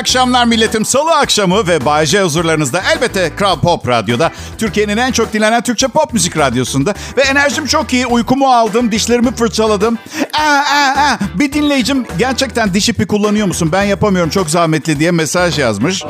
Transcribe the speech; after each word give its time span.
akşamlar 0.00 0.44
milletim. 0.44 0.84
Salı 0.84 1.14
akşamı 1.16 1.66
ve 1.66 1.84
Bay 1.84 2.06
J 2.06 2.22
huzurlarınızda 2.22 2.82
elbette 2.94 3.36
Kral 3.36 3.60
Pop 3.60 3.88
Radyo'da. 3.88 4.30
Türkiye'nin 4.58 4.96
en 4.96 5.12
çok 5.12 5.32
dinlenen 5.32 5.62
Türkçe 5.62 5.88
pop 5.88 6.12
müzik 6.12 6.36
radyosunda. 6.36 6.94
Ve 7.16 7.22
enerjim 7.22 7.66
çok 7.66 7.92
iyi. 7.92 8.06
Uykumu 8.06 8.52
aldım, 8.52 8.92
dişlerimi 8.92 9.36
fırçaladım. 9.36 9.98
Aa, 10.38 10.42
aa, 10.42 10.94
aa. 10.96 11.18
Bir 11.34 11.52
dinleyicim 11.52 12.06
gerçekten 12.18 12.74
diş 12.74 12.88
ipi 12.88 13.06
kullanıyor 13.06 13.46
musun? 13.46 13.68
Ben 13.72 13.82
yapamıyorum 13.82 14.30
çok 14.30 14.50
zahmetli 14.50 14.98
diye 14.98 15.10
mesaj 15.10 15.58
yazmış. 15.58 16.02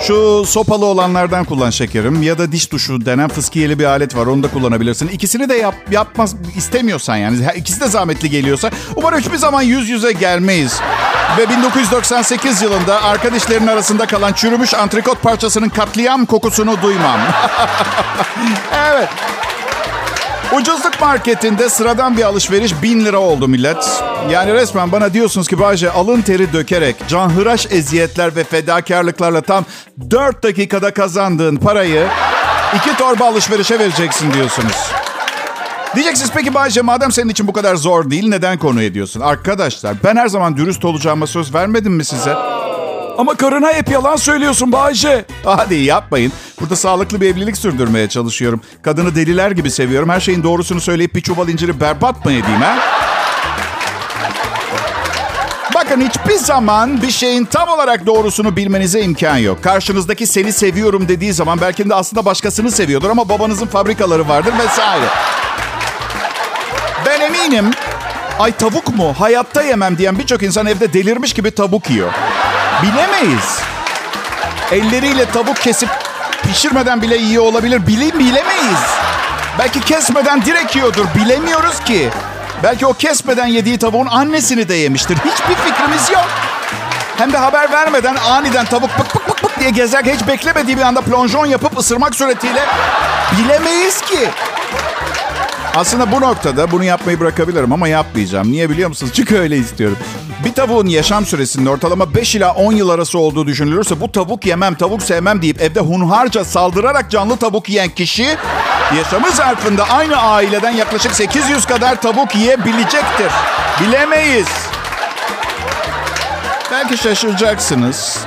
Şu 0.00 0.44
sopalı 0.46 0.86
olanlardan 0.86 1.44
kullan 1.44 1.70
şekerim. 1.70 2.22
Ya 2.22 2.38
da 2.38 2.52
diş 2.52 2.72
duşu 2.72 3.06
denen 3.06 3.28
fıskiyeli 3.28 3.78
bir 3.78 3.84
alet 3.84 4.16
var. 4.16 4.26
Onu 4.26 4.42
da 4.42 4.50
kullanabilirsin. 4.50 5.08
İkisini 5.08 5.48
de 5.48 5.54
yap, 5.54 5.74
yapmaz 5.90 6.34
istemiyorsan 6.56 7.16
yani. 7.16 7.38
İkisi 7.56 7.80
de 7.80 7.86
zahmetli 7.86 8.30
geliyorsa. 8.30 8.70
Umarım 8.96 9.18
hiçbir 9.18 9.36
zaman 9.36 9.62
yüz 9.62 9.88
yüze 9.88 10.12
gelmeyiz. 10.12 10.80
Ve 11.38 11.48
1998 11.48 12.62
yılında 12.62 13.02
arkadaşların 13.02 13.66
arasında 13.66 14.06
kalan 14.06 14.32
çürümüş 14.32 14.74
antrikot 14.74 15.22
parçasının 15.22 15.68
katliam 15.68 16.26
kokusunu 16.26 16.82
duymam. 16.82 17.20
evet. 18.90 19.08
Ucuzluk 20.56 21.00
marketinde 21.00 21.68
sıradan 21.68 22.16
bir 22.16 22.22
alışveriş 22.22 22.82
bin 22.82 23.04
lira 23.04 23.18
oldu 23.18 23.48
millet. 23.48 24.02
Yani 24.30 24.54
resmen 24.54 24.92
bana 24.92 25.14
diyorsunuz 25.14 25.48
ki 25.48 25.58
Bayce 25.58 25.90
alın 25.90 26.22
teri 26.22 26.52
dökerek, 26.52 26.96
canhıraş 27.08 27.66
eziyetler 27.70 28.36
ve 28.36 28.44
fedakarlıklarla 28.44 29.40
tam 29.40 29.64
4 30.10 30.42
dakikada 30.42 30.94
kazandığın 30.94 31.56
parayı 31.56 32.06
iki 32.76 32.96
torba 32.96 33.24
alışverişe 33.24 33.78
vereceksin 33.78 34.32
diyorsunuz. 34.32 34.92
Diyeceksiniz 35.94 36.30
peki 36.34 36.54
Bayce 36.54 36.82
madem 36.82 37.12
senin 37.12 37.28
için 37.28 37.46
bu 37.46 37.52
kadar 37.52 37.74
zor 37.76 38.10
değil 38.10 38.28
neden 38.28 38.58
konu 38.58 38.82
ediyorsun? 38.82 39.20
Arkadaşlar 39.20 39.96
ben 40.04 40.16
her 40.16 40.28
zaman 40.28 40.56
dürüst 40.56 40.84
olacağıma 40.84 41.26
söz 41.26 41.54
vermedim 41.54 41.92
mi 41.92 42.04
size? 42.04 42.34
Ama 43.20 43.34
karına 43.34 43.72
hep 43.72 43.90
yalan 43.90 44.16
söylüyorsun 44.16 44.72
Bayce. 44.72 45.24
Hadi 45.44 45.74
yapmayın. 45.74 46.32
Burada 46.60 46.76
sağlıklı 46.76 47.20
bir 47.20 47.26
evlilik 47.34 47.56
sürdürmeye 47.56 48.08
çalışıyorum. 48.08 48.60
Kadını 48.82 49.14
deliler 49.14 49.50
gibi 49.50 49.70
seviyorum. 49.70 50.08
Her 50.08 50.20
şeyin 50.20 50.42
doğrusunu 50.42 50.80
söyleyip 50.80 51.14
bir 51.14 51.20
çuval 51.20 51.48
inciri 51.48 51.80
berbat 51.80 52.24
mı 52.24 52.32
edeyim 52.32 52.60
ha? 52.60 52.78
Bakın 55.74 56.00
hiçbir 56.00 56.34
zaman 56.34 57.02
bir 57.02 57.10
şeyin 57.10 57.44
tam 57.44 57.68
olarak 57.68 58.06
doğrusunu 58.06 58.56
bilmenize 58.56 59.00
imkan 59.02 59.36
yok. 59.36 59.62
Karşınızdaki 59.62 60.26
seni 60.26 60.52
seviyorum 60.52 61.08
dediği 61.08 61.32
zaman 61.32 61.60
belki 61.60 61.90
de 61.90 61.94
aslında 61.94 62.24
başkasını 62.24 62.70
seviyordur 62.70 63.10
ama 63.10 63.28
babanızın 63.28 63.66
fabrikaları 63.66 64.28
vardır 64.28 64.52
vesaire. 64.58 65.04
Ben 67.06 67.20
eminim 67.20 67.70
ay 68.38 68.52
tavuk 68.52 68.96
mu 68.96 69.14
hayatta 69.18 69.62
yemem 69.62 69.98
diyen 69.98 70.18
birçok 70.18 70.42
insan 70.42 70.66
evde 70.66 70.92
delirmiş 70.92 71.32
gibi 71.32 71.50
tavuk 71.50 71.90
yiyor. 71.90 72.12
Bilemeyiz. 72.82 73.58
Elleriyle 74.72 75.24
tavuk 75.24 75.56
kesip 75.56 75.88
pişirmeden 76.42 77.02
bile 77.02 77.16
yiyor 77.16 77.44
olabilir. 77.44 77.86
Bilim 77.86 78.18
bilemeyiz. 78.18 78.80
Belki 79.58 79.80
kesmeden 79.80 80.44
direkt 80.44 80.76
yiyordur. 80.76 81.06
Bilemiyoruz 81.14 81.80
ki. 81.80 82.10
Belki 82.62 82.86
o 82.86 82.92
kesmeden 82.92 83.46
yediği 83.46 83.78
tavuğun 83.78 84.06
annesini 84.06 84.68
de 84.68 84.74
yemiştir. 84.74 85.16
Hiçbir 85.16 85.54
fikrimiz 85.54 86.10
yok. 86.10 86.28
Hem 87.16 87.32
de 87.32 87.36
haber 87.36 87.72
vermeden 87.72 88.16
aniden 88.16 88.64
tavuk 88.66 88.90
pık 88.96 89.10
pık 89.12 89.26
pık 89.26 89.42
pık 89.42 89.60
diye 89.60 89.70
gezerken 89.70 90.14
hiç 90.14 90.26
beklemediği 90.26 90.76
bir 90.76 90.82
anda 90.82 91.00
plonjon 91.00 91.46
yapıp 91.46 91.78
ısırmak 91.78 92.14
suretiyle 92.14 92.64
bilemeyiz 93.38 94.00
ki. 94.00 94.28
Aslında 95.76 96.12
bu 96.12 96.20
noktada 96.20 96.70
bunu 96.70 96.84
yapmayı 96.84 97.20
bırakabilirim 97.20 97.72
ama 97.72 97.88
yapmayacağım. 97.88 98.52
Niye 98.52 98.70
biliyor 98.70 98.88
musunuz? 98.88 99.12
Çünkü 99.16 99.38
öyle 99.38 99.56
istiyorum. 99.56 99.98
Bir 100.44 100.52
tavuğun 100.52 100.86
yaşam 100.86 101.26
süresinin 101.26 101.66
ortalama 101.66 102.14
5 102.14 102.34
ila 102.34 102.52
10 102.54 102.72
yıl 102.72 102.88
arası 102.88 103.18
olduğu 103.18 103.46
düşünülürse 103.46 104.00
bu 104.00 104.12
tavuk 104.12 104.46
yemem, 104.46 104.74
tavuk 104.74 105.02
sevmem 105.02 105.42
deyip 105.42 105.60
evde 105.60 105.80
hunharca 105.80 106.44
saldırarak 106.44 107.10
canlı 107.10 107.36
tavuk 107.36 107.68
yiyen 107.68 107.88
kişi 107.88 108.26
yaşamı 108.96 109.30
zarfında 109.30 109.84
aynı 109.88 110.16
aileden 110.16 110.70
yaklaşık 110.70 111.12
800 111.12 111.66
kadar 111.66 112.02
tavuk 112.02 112.34
yiyebilecektir. 112.34 113.32
Bilemeyiz. 113.80 114.48
Belki 116.70 116.98
şaşıracaksınız 116.98 118.18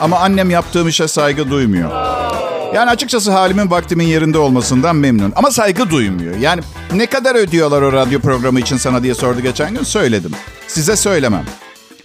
ama 0.00 0.18
annem 0.18 0.50
yaptığım 0.50 0.88
işe 0.88 1.08
saygı 1.08 1.50
duymuyor. 1.50 1.90
Yani 2.74 2.90
açıkçası 2.90 3.32
halimin 3.32 3.70
vaktimin 3.70 4.06
yerinde 4.06 4.38
olmasından 4.38 4.96
memnun. 4.96 5.32
Ama 5.36 5.50
saygı 5.50 5.90
duymuyor. 5.90 6.36
Yani 6.36 6.62
ne 6.92 7.06
kadar 7.06 7.34
ödüyorlar 7.34 7.82
o 7.82 7.92
radyo 7.92 8.20
programı 8.20 8.60
için 8.60 8.76
sana 8.76 9.02
diye 9.02 9.14
sordu 9.14 9.40
geçen 9.40 9.74
gün. 9.74 9.82
Söyledim. 9.82 10.32
Size 10.68 10.96
söylemem. 10.96 11.44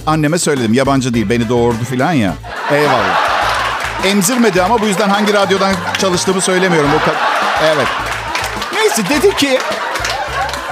Anneme 0.08 0.40
söyledim. 0.40 0.74
Yabancı 0.74 1.14
değil 1.14 1.30
beni 1.30 1.50
doğurdu 1.50 1.84
falan 1.84 2.12
ya. 2.12 2.34
Eyvallah. 2.72 3.28
Emzirmedi 4.06 4.64
ama 4.64 4.82
bu 4.82 4.86
yüzden 4.88 5.10
hangi 5.10 5.34
radyodan 5.34 5.74
çalıştığımı 5.98 6.42
söylemiyorum. 6.42 6.90
O 6.90 7.12
evet. 7.64 7.88
Neyse 8.74 9.04
dedi 9.10 9.36
ki... 9.36 9.60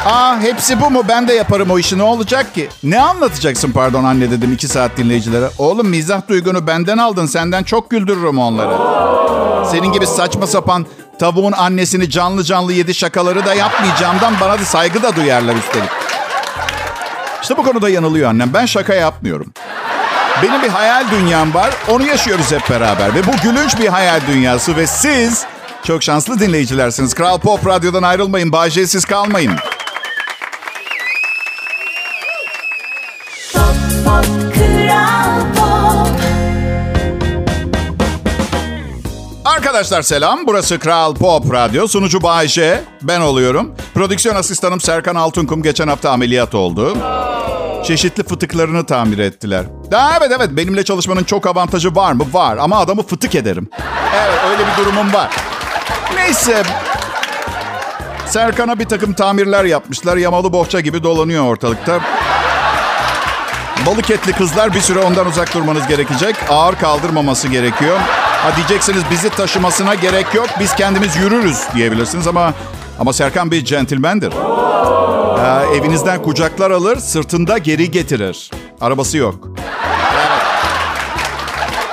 Aa 0.06 0.40
hepsi 0.40 0.81
bu 0.81 0.90
mu? 0.90 1.03
Ben 1.07 1.28
de 1.28 1.34
yaparım 1.34 1.72
o 1.72 1.79
işi. 1.79 1.97
Ne 1.97 2.03
olacak 2.03 2.56
ki? 2.56 2.69
Ne 2.84 3.01
anlatacaksın 3.01 3.72
pardon 3.72 4.03
anne 4.03 4.31
dedim 4.31 4.53
iki 4.53 4.68
saat 4.68 4.97
dinleyicilere. 4.97 5.50
Oğlum 5.57 5.88
mizah 5.88 6.28
duygunu 6.28 6.67
benden 6.67 6.97
aldın. 6.97 7.25
Senden 7.25 7.63
çok 7.63 7.90
güldürürüm 7.90 8.40
onları. 8.40 8.78
Senin 9.72 9.91
gibi 9.91 10.07
saçma 10.07 10.47
sapan 10.47 10.85
tavuğun 11.19 11.52
annesini 11.52 12.09
canlı 12.09 12.44
canlı 12.44 12.73
yedi 12.73 12.94
şakaları 12.94 13.46
da 13.46 13.53
yapmayacağımdan 13.53 14.34
bana 14.41 14.59
da 14.59 14.66
saygı 14.66 15.03
da 15.03 15.16
duyarlar 15.16 15.56
üstelik. 15.56 16.04
İşte 17.45 17.57
bu 17.57 17.63
konuda 17.63 17.89
yanılıyor 17.89 18.29
annem. 18.29 18.53
Ben 18.53 18.66
şaka 18.66 18.94
yapmıyorum. 18.94 19.53
Benim 20.44 20.61
bir 20.61 20.69
hayal 20.69 21.11
dünyam 21.11 21.53
var. 21.53 21.73
Onu 21.88 22.06
yaşıyoruz 22.06 22.51
hep 22.51 22.69
beraber. 22.69 23.16
Ve 23.16 23.28
bu 23.28 23.31
gülünç 23.44 23.79
bir 23.79 23.88
hayal 23.88 24.22
dünyası. 24.28 24.75
Ve 24.75 24.88
siz 24.88 25.45
çok 25.84 26.03
şanslı 26.03 26.39
dinleyicilersiniz. 26.39 27.13
Kral 27.13 27.39
Pop 27.39 27.67
Radyo'dan 27.67 28.03
ayrılmayın. 28.03 28.51
Bağcay'siz 28.51 29.05
kalmayın. 29.05 29.51
Arkadaşlar 39.75 40.01
selam. 40.01 40.47
Burası 40.47 40.79
Kral 40.79 41.15
Pop 41.15 41.53
Radyo. 41.53 41.87
Sunucu 41.87 42.23
Bayşe. 42.23 42.83
Ben 43.01 43.21
oluyorum. 43.21 43.75
Prodüksiyon 43.93 44.35
asistanım 44.35 44.81
Serkan 44.81 45.15
Altunkum 45.15 45.63
geçen 45.63 45.87
hafta 45.87 46.11
ameliyat 46.11 46.55
oldu. 46.55 46.97
Çeşitli 47.83 48.23
fıtıklarını 48.23 48.85
tamir 48.85 49.19
ettiler. 49.19 49.65
Evet 49.91 50.31
evet 50.37 50.49
benimle 50.51 50.83
çalışmanın 50.83 51.23
çok 51.23 51.47
avantajı 51.47 51.95
var 51.95 52.13
mı? 52.13 52.23
Var 52.33 52.57
ama 52.57 52.77
adamı 52.77 53.03
fıtık 53.03 53.35
ederim. 53.35 53.69
Evet 54.15 54.39
öyle 54.49 54.63
bir 54.67 54.83
durumum 54.83 55.13
var. 55.13 55.31
Neyse. 56.15 56.63
Serkan'a 58.27 58.79
bir 58.79 58.85
takım 58.85 59.13
tamirler 59.13 59.63
yapmışlar. 59.63 60.17
Yamalı 60.17 60.53
bohça 60.53 60.79
gibi 60.79 61.03
dolanıyor 61.03 61.45
ortalıkta. 61.45 61.99
Balık 63.85 64.11
etli 64.11 64.31
kızlar 64.33 64.73
bir 64.73 64.81
süre 64.81 64.99
ondan 64.99 65.27
uzak 65.27 65.53
durmanız 65.53 65.87
gerekecek. 65.87 66.35
Ağır 66.49 66.75
kaldırmaması 66.75 67.47
gerekiyor. 67.47 67.99
Ha 68.45 68.56
diyeceksiniz 68.56 69.03
bizi 69.11 69.29
taşımasına 69.29 69.95
gerek 69.95 70.33
yok. 70.33 70.47
Biz 70.59 70.75
kendimiz 70.75 71.16
yürürüz 71.16 71.57
diyebilirsiniz 71.75 72.28
ama 72.28 72.53
ama 73.00 73.13
Serkan 73.13 73.51
bir 73.51 73.66
centilmendir. 73.66 74.33
Ee, 74.33 75.78
evinizden 75.78 76.22
kucaklar 76.22 76.72
alır, 76.72 76.97
sırtında 76.97 77.57
geri 77.57 77.91
getirir. 77.91 78.51
Arabası 78.81 79.17
yok. 79.17 79.50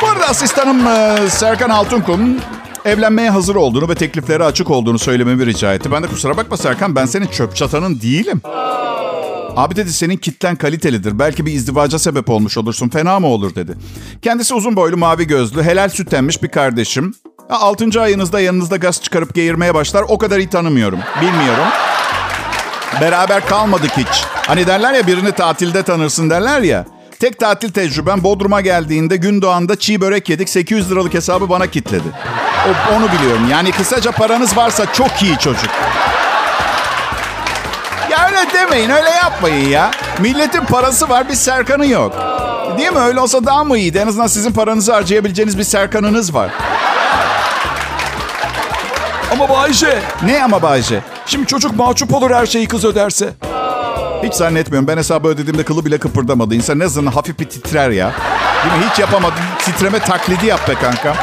Bu 0.02 0.06
arada 0.06 0.26
asistanım 0.26 0.86
e, 0.86 1.18
Serkan 1.30 1.70
Altunkum 1.70 2.36
evlenmeye 2.84 3.30
hazır 3.30 3.54
olduğunu 3.54 3.88
ve 3.88 3.94
teklifleri 3.94 4.44
açık 4.44 4.70
olduğunu 4.70 4.98
söylememi 4.98 5.46
rica 5.46 5.74
etti. 5.74 5.92
Ben 5.92 6.02
de 6.02 6.06
kusura 6.06 6.36
bakma 6.36 6.56
Serkan 6.56 6.96
ben 6.96 7.06
senin 7.06 7.26
çöp 7.26 7.56
çatanın 7.56 8.00
değilim. 8.00 8.42
Abi 9.56 9.76
dedi 9.76 9.92
senin 9.92 10.16
kitlen 10.16 10.56
kalitelidir. 10.56 11.18
Belki 11.18 11.46
bir 11.46 11.52
izdivaca 11.52 11.98
sebep 11.98 12.30
olmuş 12.30 12.58
olursun. 12.58 12.88
Fena 12.88 13.20
mı 13.20 13.26
olur 13.26 13.54
dedi. 13.54 13.72
Kendisi 14.22 14.54
uzun 14.54 14.76
boylu 14.76 14.96
mavi 14.96 15.26
gözlü 15.26 15.62
helal 15.62 15.88
süt 15.88 16.14
emmiş 16.14 16.42
bir 16.42 16.48
kardeşim. 16.48 17.14
Altıncı 17.50 18.00
ayınızda 18.02 18.40
yanınızda 18.40 18.76
gaz 18.76 19.02
çıkarıp 19.02 19.34
geğirmeye 19.34 19.74
başlar. 19.74 20.04
O 20.08 20.18
kadar 20.18 20.38
iyi 20.38 20.48
tanımıyorum. 20.48 20.98
Bilmiyorum. 21.20 21.64
Beraber 23.00 23.46
kalmadık 23.46 23.90
hiç. 23.96 24.24
Hani 24.34 24.66
derler 24.66 24.92
ya 24.92 25.06
birini 25.06 25.32
tatilde 25.32 25.82
tanırsın 25.82 26.30
derler 26.30 26.60
ya. 26.60 26.86
Tek 27.18 27.38
tatil 27.38 27.70
tecrübem 27.70 28.24
Bodrum'a 28.24 28.60
geldiğinde 28.60 29.16
gün 29.16 29.42
doğanda 29.42 29.76
çiğ 29.76 30.00
börek 30.00 30.28
yedik. 30.28 30.48
800 30.48 30.90
liralık 30.90 31.14
hesabı 31.14 31.48
bana 31.48 31.66
kitledi. 31.66 32.08
O, 32.68 32.94
onu 32.94 33.06
biliyorum. 33.12 33.48
Yani 33.50 33.70
kısaca 33.70 34.12
paranız 34.12 34.56
varsa 34.56 34.92
çok 34.92 35.22
iyi 35.22 35.38
çocuk. 35.38 35.70
Öyle 38.42 38.52
demeyin, 38.54 38.90
öyle 38.90 39.10
yapmayın 39.10 39.68
ya. 39.68 39.90
Milletin 40.18 40.64
parası 40.64 41.08
var, 41.08 41.28
bir 41.28 41.34
Serkan'ı 41.34 41.86
yok. 41.86 42.14
Değil 42.78 42.92
mi? 42.92 42.98
Öyle 42.98 43.20
olsa 43.20 43.44
daha 43.44 43.64
mı 43.64 43.78
iyiydi? 43.78 43.98
En 43.98 44.06
azından 44.06 44.26
sizin 44.26 44.52
paranızı 44.52 44.92
harcayabileceğiniz 44.92 45.58
bir 45.58 45.64
Serkan'ınız 45.64 46.34
var. 46.34 46.50
Ama 49.32 49.48
Bayce. 49.48 49.98
Ne 50.22 50.44
ama 50.44 50.62
Bayce? 50.62 51.00
Şimdi 51.26 51.46
çocuk 51.46 51.76
mahcup 51.76 52.14
olur 52.14 52.30
her 52.30 52.46
şeyi 52.46 52.68
kız 52.68 52.84
öderse. 52.84 53.34
Hiç 54.22 54.34
zannetmiyorum. 54.34 54.88
Ben 54.88 54.96
hesabı 54.96 55.28
ödediğimde 55.28 55.64
kılı 55.64 55.84
bile 55.84 55.98
kıpırdamadı. 55.98 56.54
İnsan 56.54 56.78
ne 56.78 56.88
zaman 56.88 57.12
hafif 57.12 57.38
bir 57.40 57.48
titrer 57.48 57.90
ya. 57.90 58.12
Değil 58.64 58.74
mi? 58.84 58.90
Hiç 58.90 58.98
yapamadım. 58.98 59.38
Titreme 59.58 59.98
taklidi 59.98 60.46
yap 60.46 60.68
be 60.68 60.74
kanka. 60.74 61.14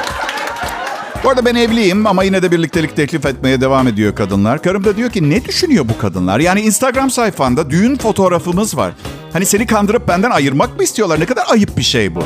Bu 1.23 1.29
arada 1.29 1.45
ben 1.45 1.55
evliyim 1.55 2.07
ama 2.07 2.23
yine 2.23 2.41
de 2.41 2.51
birliktelik 2.51 2.95
teklif 2.95 3.25
etmeye 3.25 3.61
devam 3.61 3.87
ediyor 3.87 4.15
kadınlar. 4.15 4.61
Karım 4.61 4.83
da 4.83 4.97
diyor 4.97 5.09
ki 5.09 5.29
ne 5.29 5.45
düşünüyor 5.45 5.85
bu 5.89 5.97
kadınlar? 5.97 6.39
Yani 6.39 6.61
Instagram 6.61 7.09
sayfanda 7.09 7.69
düğün 7.69 7.97
fotoğrafımız 7.97 8.77
var. 8.77 8.93
Hani 9.33 9.45
seni 9.45 9.67
kandırıp 9.67 10.07
benden 10.07 10.31
ayırmak 10.31 10.77
mı 10.77 10.83
istiyorlar? 10.83 11.19
Ne 11.19 11.25
kadar 11.25 11.45
ayıp 11.49 11.77
bir 11.77 11.83
şey 11.83 12.15
bu. 12.15 12.23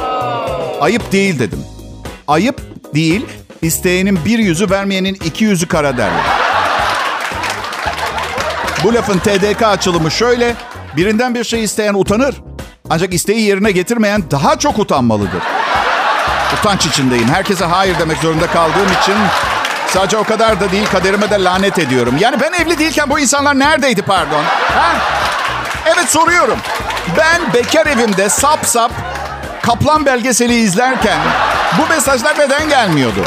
Ayıp 0.82 1.12
değil 1.12 1.40
dedim. 1.40 1.60
Ayıp 2.28 2.62
değil, 2.94 3.26
isteyenin 3.62 4.20
bir 4.26 4.40
yüzü 4.40 4.70
vermeyenin 4.70 5.14
iki 5.14 5.44
yüzü 5.44 5.68
kara 5.68 5.98
derler. 5.98 6.26
Bu 8.84 8.94
lafın 8.94 9.20
TDK 9.20 9.62
açılımı 9.62 10.12
şöyle. 10.12 10.56
Birinden 10.98 11.36
bir 11.36 11.44
şey 11.44 11.64
isteyen 11.64 11.94
utanır. 11.94 12.36
Ancak 12.90 13.14
isteği 13.14 13.42
yerine 13.42 13.72
getirmeyen 13.72 14.24
daha 14.32 14.60
çok 14.60 14.80
utanmalıdır. 14.80 15.42
Utanç 16.60 16.86
içindeyim. 16.86 17.28
Herkese 17.30 17.66
hayır 17.66 18.00
demek 18.00 18.18
zorunda 18.18 18.48
kaldığım 18.48 18.88
için 19.02 19.16
sadece 19.88 20.18
o 20.18 20.24
kadar 20.24 20.60
da 20.60 20.72
değil 20.72 20.86
kaderime 20.92 21.30
de 21.30 21.44
lanet 21.44 21.80
ediyorum. 21.80 22.16
Yani 22.20 22.38
ben 22.42 22.54
evli 22.64 22.80
değilken 22.80 23.10
bu 23.10 23.20
insanlar 23.20 23.60
neredeydi 23.60 24.02
pardon? 24.02 24.44
Ha? 24.76 24.92
Evet 25.86 26.10
soruyorum. 26.10 26.58
Ben 27.18 27.54
bekar 27.54 27.86
evimde 27.86 28.30
sap 28.30 28.66
sap 28.66 28.92
Kaplan 29.66 30.06
belgeseli 30.06 30.56
izlerken 30.56 31.20
bu 31.78 31.90
mesajlar 31.94 32.40
neden 32.40 32.70
gelmiyordu? 32.70 33.20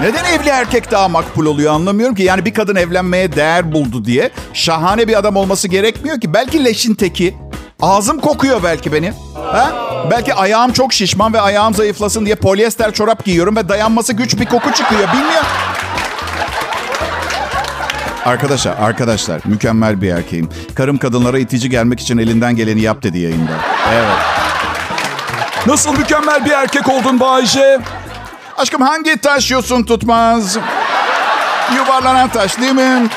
Neden 0.00 0.24
evli 0.24 0.48
erkek 0.48 0.90
daha 0.90 1.08
makbul 1.08 1.46
oluyor 1.46 1.74
anlamıyorum 1.74 2.14
ki. 2.14 2.22
Yani 2.22 2.44
bir 2.44 2.54
kadın 2.54 2.76
evlenmeye 2.76 3.36
değer 3.36 3.72
buldu 3.72 4.04
diye 4.04 4.30
şahane 4.52 5.08
bir 5.08 5.18
adam 5.18 5.36
olması 5.36 5.68
gerekmiyor 5.68 6.20
ki. 6.20 6.34
Belki 6.34 6.64
leşin 6.64 6.94
teki. 6.94 7.36
Ağzım 7.82 8.20
kokuyor 8.20 8.62
belki 8.62 8.92
benim. 8.92 9.14
Ha? 9.52 9.72
Belki 10.10 10.34
ayağım 10.34 10.72
çok 10.72 10.92
şişman 10.92 11.32
ve 11.32 11.40
ayağım 11.40 11.74
zayıflasın 11.74 12.26
diye 12.26 12.34
polyester 12.34 12.92
çorap 12.92 13.24
giyiyorum 13.24 13.56
ve 13.56 13.68
dayanması 13.68 14.12
güç 14.12 14.40
bir 14.40 14.46
koku 14.46 14.72
çıkıyor. 14.72 15.12
Bilmiyorum. 15.12 15.46
Arkadaşlar, 18.24 18.76
arkadaşlar 18.80 19.40
mükemmel 19.44 20.02
bir 20.02 20.10
erkeğim. 20.10 20.48
Karım 20.74 20.98
kadınlara 20.98 21.38
itici 21.38 21.70
gelmek 21.70 22.00
için 22.00 22.18
elinden 22.18 22.56
geleni 22.56 22.80
yap 22.80 23.02
dedi 23.02 23.18
yayında. 23.18 23.52
Evet. 23.92 24.16
Nasıl 25.66 25.98
mükemmel 25.98 26.44
bir 26.44 26.50
erkek 26.50 26.88
oldun 26.88 27.20
Bayce? 27.20 27.78
Aşkım 28.56 28.82
hangi 28.82 29.20
taş 29.20 29.50
yosun 29.50 29.82
tutmaz? 29.82 30.58
Yuvarlanan 31.76 32.28
taş 32.28 32.58
değil 32.60 32.72
mi? 32.72 33.08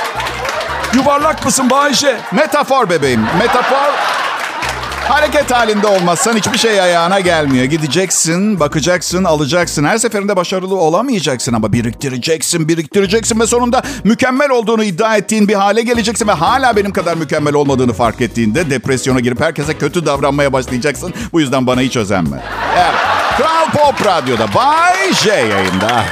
Yuvarlak 0.93 1.45
mısın 1.45 1.69
Bayce? 1.69 2.17
Metafor 2.31 2.89
bebeğim. 2.89 3.21
Metafor 3.39 4.12
hareket 5.09 5.51
halinde 5.51 5.87
olmazsan 5.87 6.37
hiçbir 6.37 6.57
şey 6.57 6.81
ayağına 6.81 7.19
gelmiyor. 7.19 7.65
Gideceksin, 7.65 8.59
bakacaksın, 8.59 9.23
alacaksın. 9.23 9.83
Her 9.83 9.97
seferinde 9.97 10.35
başarılı 10.35 10.75
olamayacaksın 10.75 11.53
ama 11.53 11.73
biriktireceksin, 11.73 12.67
biriktireceksin 12.67 13.39
ve 13.39 13.47
sonunda 13.47 13.81
mükemmel 14.03 14.49
olduğunu 14.49 14.83
iddia 14.83 15.17
ettiğin 15.17 15.47
bir 15.47 15.53
hale 15.53 15.81
geleceksin 15.81 16.27
ve 16.27 16.31
hala 16.31 16.75
benim 16.75 16.91
kadar 16.91 17.17
mükemmel 17.17 17.53
olmadığını 17.53 17.93
fark 17.93 18.21
ettiğinde 18.21 18.69
depresyona 18.69 19.19
girip 19.19 19.41
herkese 19.41 19.77
kötü 19.77 20.05
davranmaya 20.05 20.53
başlayacaksın. 20.53 21.13
Bu 21.33 21.39
yüzden 21.39 21.67
bana 21.67 21.81
hiç 21.81 21.97
özenme. 21.97 22.43
Evet. 22.75 22.93
Kral 23.37 23.71
Pop 23.71 24.05
Radyo'da 24.05 24.53
Bay 24.53 25.13
J 25.13 25.29
yayında. 25.29 26.03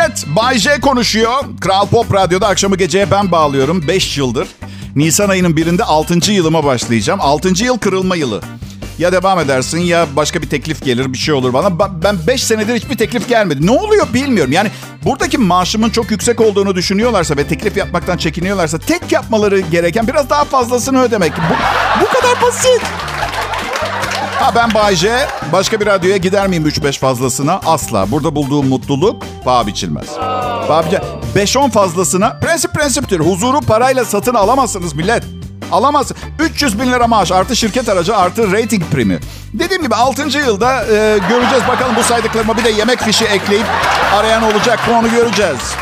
Millet? 0.00 0.26
Bay 0.36 0.58
J 0.58 0.80
konuşuyor. 0.80 1.32
Kral 1.60 1.86
Pop 1.86 2.14
Radyo'da 2.14 2.48
akşamı 2.48 2.76
geceye 2.76 3.10
ben 3.10 3.32
bağlıyorum. 3.32 3.84
5 3.88 4.18
yıldır. 4.18 4.48
Nisan 4.96 5.28
ayının 5.28 5.56
birinde 5.56 5.84
6. 5.84 6.32
yılıma 6.32 6.64
başlayacağım. 6.64 7.20
6. 7.22 7.64
yıl 7.64 7.78
kırılma 7.78 8.16
yılı. 8.16 8.40
Ya 8.98 9.12
devam 9.12 9.38
edersin 9.38 9.78
ya 9.78 10.06
başka 10.16 10.42
bir 10.42 10.48
teklif 10.50 10.84
gelir 10.84 11.12
bir 11.12 11.18
şey 11.18 11.34
olur 11.34 11.52
bana. 11.52 11.66
Ba- 11.66 12.02
Ben 12.04 12.16
5 12.26 12.42
senedir 12.44 12.74
hiçbir 12.74 12.98
teklif 12.98 13.28
gelmedi. 13.28 13.66
Ne 13.66 13.70
oluyor 13.70 14.06
bilmiyorum. 14.14 14.52
Yani 14.52 14.70
buradaki 15.04 15.38
maaşımın 15.38 15.90
çok 15.90 16.10
yüksek 16.10 16.40
olduğunu 16.40 16.74
düşünüyorlarsa 16.74 17.36
ve 17.36 17.46
teklif 17.46 17.76
yapmaktan 17.76 18.16
çekiniyorlarsa 18.16 18.78
tek 18.78 19.12
yapmaları 19.12 19.60
gereken 19.60 20.06
biraz 20.06 20.30
daha 20.30 20.44
fazlasını 20.44 21.02
ödemek. 21.02 21.32
Bu, 21.36 21.54
bu 22.00 22.06
kadar 22.06 22.42
basit. 22.42 22.82
Ha 24.40 24.54
ben 24.54 24.74
Bayce. 24.74 25.26
Başka 25.52 25.80
bir 25.80 25.86
radyoya 25.86 26.16
gider 26.16 26.48
miyim 26.48 26.66
3-5 26.66 26.98
fazlasına? 26.98 27.60
Asla. 27.66 28.10
Burada 28.10 28.34
bulduğum 28.34 28.66
mutluluk 28.68 29.22
paha 29.44 29.66
biçilmez. 29.66 30.06
Paha 30.68 30.84
biçilmez. 30.86 31.04
5-10 31.36 31.70
fazlasına 31.70 32.38
prensip 32.40 32.74
prensiptir. 32.74 33.20
Huzuru 33.20 33.60
parayla 33.60 34.04
satın 34.04 34.34
alamazsınız 34.34 34.94
millet. 34.94 35.22
Alamaz. 35.72 36.12
300 36.38 36.80
bin 36.80 36.92
lira 36.92 37.06
maaş 37.06 37.32
artı 37.32 37.56
şirket 37.56 37.88
aracı 37.88 38.16
artı 38.16 38.52
rating 38.52 38.82
primi. 38.92 39.18
Dediğim 39.52 39.82
gibi 39.82 39.94
6. 39.94 40.38
yılda 40.38 40.84
e, 40.84 41.18
göreceğiz 41.28 41.68
bakalım 41.68 41.96
bu 41.96 42.02
saydıklarıma 42.02 42.56
bir 42.56 42.64
de 42.64 42.70
yemek 42.70 42.98
fişi 42.98 43.24
ekleyip 43.24 43.66
arayan 44.14 44.42
olacak 44.42 44.88
mı 44.88 44.98
onu 44.98 45.10
göreceğiz. 45.10 45.74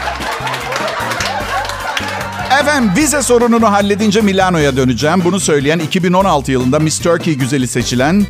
Efendim 2.61 2.93
vize 2.97 3.23
sorununu 3.23 3.73
halledince 3.73 4.21
Milano'ya 4.21 4.77
döneceğim. 4.77 5.25
Bunu 5.25 5.41
söyleyen 5.41 5.79
2016 5.79 6.53
yılında 6.53 6.79
Miss 6.79 6.99
Turkey 6.99 7.35
güzeli 7.35 7.69
seçilen 7.69 8.27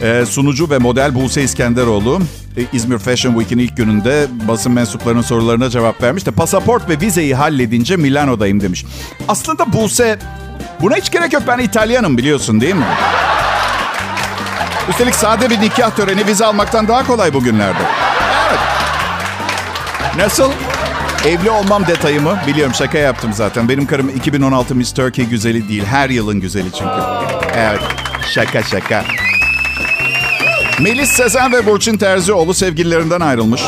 e, 0.00 0.26
sunucu 0.26 0.70
ve 0.70 0.78
model 0.78 1.14
Buse 1.14 1.42
İskenderoğlu 1.42 2.20
e, 2.56 2.62
İzmir 2.72 2.98
Fashion 2.98 3.32
Week'in 3.32 3.58
ilk 3.58 3.76
gününde 3.76 4.26
basın 4.48 4.72
mensuplarının 4.72 5.22
sorularına 5.22 5.70
cevap 5.70 6.02
vermiş 6.02 6.26
de 6.26 6.30
pasaport 6.30 6.88
ve 6.88 7.00
vizeyi 7.00 7.34
halledince 7.34 7.96
Milano'dayım 7.96 8.60
demiş. 8.60 8.84
Aslında 9.28 9.72
Buse 9.72 10.18
buna 10.80 10.96
hiç 10.96 11.10
gerek 11.10 11.32
yok 11.32 11.42
ben 11.46 11.58
İtalyanım 11.58 12.18
biliyorsun 12.18 12.60
değil 12.60 12.74
mi? 12.74 12.86
Üstelik 14.88 15.14
sade 15.14 15.50
bir 15.50 15.60
nikah 15.60 15.90
töreni 15.90 16.26
vize 16.26 16.44
almaktan 16.44 16.88
daha 16.88 17.06
kolay 17.06 17.34
bugünlerde. 17.34 17.82
Evet. 18.48 18.60
Nasıl? 20.16 20.52
Evli 21.26 21.50
olmam 21.50 21.86
detayımı 21.86 22.38
biliyorum 22.46 22.74
şaka 22.74 22.98
yaptım 22.98 23.32
zaten. 23.32 23.68
Benim 23.68 23.86
karım 23.86 24.08
2016 24.08 24.74
Miss 24.74 24.92
Turkey 24.92 25.24
güzeli 25.24 25.68
değil. 25.68 25.84
Her 25.84 26.10
yılın 26.10 26.40
güzeli 26.40 26.72
çünkü. 26.72 27.00
Evet 27.54 27.80
şaka 28.34 28.62
şaka. 28.62 29.04
Melis 30.80 31.10
Sezen 31.10 31.52
ve 31.52 31.66
Burçin 31.66 31.98
Terzioğlu 31.98 32.54
sevgililerinden 32.54 33.20
ayrılmış. 33.20 33.62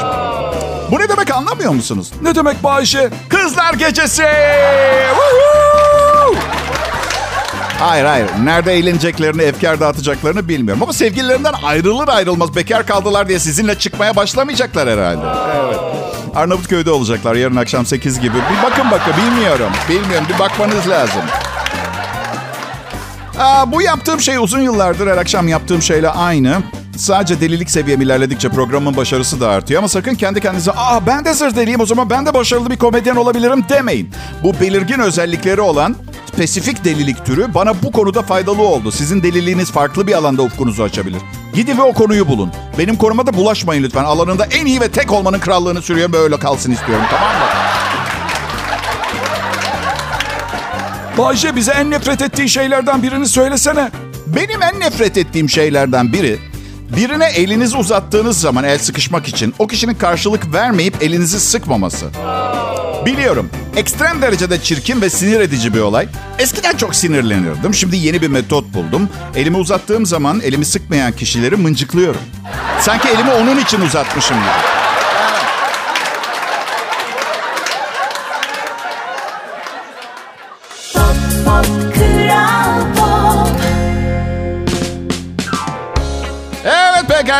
Bu 0.91 0.99
ne 0.99 1.09
demek 1.09 1.31
anlamıyor 1.31 1.73
musunuz? 1.73 2.11
Ne 2.23 2.35
demek 2.35 2.63
Bayce? 2.65 3.11
Kızlar 3.29 3.75
gecesi! 3.75 4.23
Woohoo! 5.09 6.35
Hayır 7.79 8.05
hayır. 8.05 8.27
Nerede 8.45 8.73
eğleneceklerini, 8.73 9.43
efkar 9.43 9.81
dağıtacaklarını 9.81 10.49
bilmiyorum. 10.49 10.83
Ama 10.83 10.93
sevgililerinden 10.93 11.55
ayrılır 11.65 12.09
ayrılmaz 12.09 12.57
bekar 12.57 12.87
kaldılar 12.87 13.29
diye 13.29 13.39
sizinle 13.39 13.79
çıkmaya 13.79 14.17
başlamayacaklar 14.17 14.89
herhalde. 14.89 15.27
Evet. 15.67 15.79
Arnavutköy'de 16.37 16.91
olacaklar 16.91 17.35
yarın 17.35 17.57
akşam 17.57 17.87
8 17.87 18.21
gibi. 18.21 18.35
Bir 18.35 18.71
bakın 18.71 18.91
bakın 18.91 19.15
bilmiyorum. 19.27 19.71
Bilmiyorum 19.89 20.27
bir 20.35 20.39
bakmanız 20.39 20.89
lazım. 20.89 21.23
Aa, 23.39 23.73
bu 23.73 23.83
yaptığım 23.83 24.21
şey 24.21 24.37
uzun 24.37 24.61
yıllardır 24.61 25.07
her 25.07 25.17
akşam 25.17 25.49
yaptığım 25.49 25.83
şeyle 25.83 26.11
aynı. 26.11 26.63
Sadece 27.01 27.41
delilik 27.41 27.71
seviyem 27.71 28.01
ilerledikçe 28.01 28.49
programın 28.49 28.97
başarısı 28.97 29.41
da 29.41 29.49
artıyor. 29.49 29.79
Ama 29.79 29.89
sakın 29.89 30.15
kendi 30.15 30.41
kendinize 30.41 30.73
aa 30.73 31.07
ben 31.07 31.25
de 31.25 31.35
zır 31.35 31.57
deliyim 31.57 31.81
o 31.81 31.87
zaman 31.87 32.11
ben 32.11 32.27
de 32.27 32.35
başarılı 32.35 32.71
bir 32.71 32.77
komedyen 32.77 33.17
olabilirim 33.17 33.65
demeyin. 33.69 34.11
Bu 34.43 34.61
belirgin 34.61 34.99
özellikleri 34.99 35.61
olan 35.61 35.97
spesifik 36.33 36.85
delilik 36.85 37.27
türü 37.27 37.55
bana 37.55 37.83
bu 37.83 37.93
konuda 37.93 38.23
faydalı 38.23 38.63
oldu. 38.63 38.93
Sizin 38.93 39.23
deliliğiniz 39.23 39.71
farklı 39.71 40.07
bir 40.07 40.13
alanda 40.13 40.43
ufkunuzu 40.43 40.83
açabilir. 40.83 41.21
Gidin 41.55 41.79
ve 41.79 41.83
o 41.83 41.93
konuyu 41.93 42.29
bulun. 42.29 42.53
Benim 42.79 42.97
konuma 42.97 43.27
da 43.27 43.35
bulaşmayın 43.35 43.83
lütfen. 43.83 44.05
Alanında 44.05 44.45
en 44.45 44.67
iyi 44.67 44.81
ve 44.81 44.89
tek 44.89 45.13
olmanın 45.13 45.39
krallığını 45.39 45.83
sürüyor 45.83 46.13
böyle 46.13 46.39
kalsın 46.39 46.73
istiyorum 46.73 47.05
tamam 47.11 47.29
mı? 47.29 47.47
Bayce 51.19 51.57
bize 51.57 51.73
en 51.73 51.91
nefret 51.91 52.23
ettiğin 52.23 52.49
şeylerden 52.49 53.03
birini 53.03 53.27
söylesene. 53.27 53.91
Benim 54.27 54.63
en 54.63 54.81
nefret 54.81 55.19
ettiğim 55.19 55.49
şeylerden 55.49 56.13
biri 56.13 56.50
birine 56.97 57.27
elinizi 57.27 57.77
uzattığınız 57.77 58.41
zaman 58.41 58.65
el 58.65 58.79
sıkışmak 58.79 59.29
için 59.29 59.55
o 59.59 59.67
kişinin 59.67 59.95
karşılık 59.95 60.53
vermeyip 60.53 61.03
elinizi 61.03 61.41
sıkmaması. 61.41 62.07
Biliyorum. 63.07 63.51
Ekstrem 63.77 64.23
derecede 64.23 64.63
çirkin 64.63 65.01
ve 65.01 65.11
sinir 65.11 65.41
edici 65.41 65.75
bir 65.75 65.81
olay. 65.81 66.09
Eskiden 66.39 66.77
çok 66.77 66.95
sinirlenirdim. 66.95 67.75
Şimdi 67.75 67.97
yeni 67.97 68.23
bir 68.23 68.29
metot 68.29 68.75
buldum. 68.75 69.09
Elimi 69.37 69.57
uzattığım 69.57 70.07
zaman 70.07 70.41
elimi 70.41 70.65
sıkmayan 70.65 71.13
kişileri 71.13 71.57
mıncıklıyorum. 71.57 72.21
Sanki 72.81 73.09
elimi 73.09 73.31
onun 73.31 73.59
için 73.61 73.81
uzatmışım 73.81 74.37
gibi. 74.37 74.80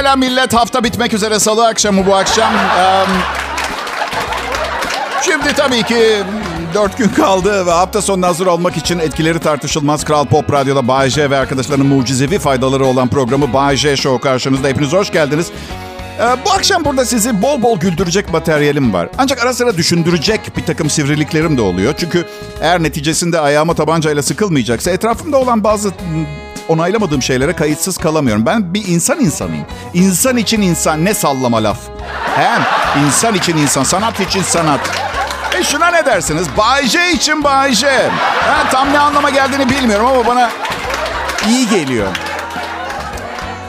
Pekala 0.01 0.17
millet. 0.17 0.55
Hafta 0.55 0.85
bitmek 0.85 1.15
üzere 1.15 1.39
salı 1.39 1.67
akşamı 1.67 2.07
bu 2.07 2.15
akşam. 2.15 2.53
Şimdi 5.23 5.53
tabii 5.57 5.83
ki 5.83 6.23
dört 6.75 6.99
gün 6.99 7.09
kaldı 7.09 7.67
ve 7.67 7.71
hafta 7.71 8.03
sonuna 8.03 8.27
hazır 8.27 8.47
olmak 8.47 8.77
için 8.77 8.99
etkileri 8.99 9.39
tartışılmaz 9.39 10.05
Kral 10.05 10.25
Pop 10.25 10.53
Radyo'da 10.53 10.89
Bay 10.89 11.11
ve 11.17 11.37
arkadaşlarının 11.37 11.87
mucizevi 11.87 12.39
faydaları 12.39 12.87
olan 12.87 13.09
programı 13.09 13.53
Bay 13.53 13.77
J 13.77 13.97
Show 13.97 14.29
karşınızda. 14.29 14.69
Hepiniz 14.69 14.93
hoş 14.93 15.13
geldiniz. 15.13 15.51
Ee, 16.19 16.23
bu 16.47 16.51
akşam 16.51 16.85
burada 16.85 17.05
sizi 17.05 17.43
bol 17.43 17.63
bol 17.63 17.81
güldürecek 17.81 18.33
materyalim 18.33 18.93
var. 18.93 19.09
Ancak 19.19 19.43
ara 19.43 19.55
sıra 19.55 19.77
düşündürecek 19.77 20.41
bir 20.57 20.65
takım 20.67 20.91
sivriliklerim 20.91 21.59
de 21.59 21.63
oluyor. 21.63 21.95
Çünkü 21.99 22.27
eğer 22.61 22.83
neticesinde 22.83 23.41
ayağıma 23.41 23.75
tabancayla 23.75 24.23
sıkılmayacaksa 24.23 24.91
etrafımda 24.91 25.37
olan 25.37 25.65
bazı 25.65 25.93
onaylamadığım 26.71 27.23
şeylere 27.23 27.53
kayıtsız 27.53 27.99
kalamıyorum. 27.99 28.47
Ben 28.47 28.75
bir 28.75 28.89
insan 28.89 29.21
insanıyım. 29.21 29.67
İnsan 29.95 30.37
için 30.37 30.63
insan 30.63 31.05
ne 31.05 31.15
sallama 31.15 31.63
laf. 31.63 31.79
Hem 32.37 32.63
insan 33.07 33.35
için 33.35 33.57
insan, 33.57 33.83
sanat 33.83 34.21
için 34.21 34.43
sanat. 34.43 34.81
E 35.59 35.63
şuna 35.65 35.91
ne 35.91 36.07
dersiniz? 36.07 36.47
Bay 36.57 36.87
J 36.87 37.13
için 37.13 37.45
Bay 37.45 37.73
J. 37.73 37.87
Ha, 38.41 38.71
tam 38.73 38.93
ne 38.93 38.99
anlama 38.99 39.31
geldiğini 39.31 39.71
bilmiyorum 39.71 40.07
ama 40.07 40.27
bana 40.27 40.51
iyi 41.49 41.69
geliyor. 41.69 42.07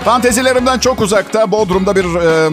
Fantezilerimden 0.05 0.79
çok 0.79 1.01
uzakta 1.01 1.51
Bodrum'da 1.51 1.95
bir 1.95 2.05
e, 2.05 2.49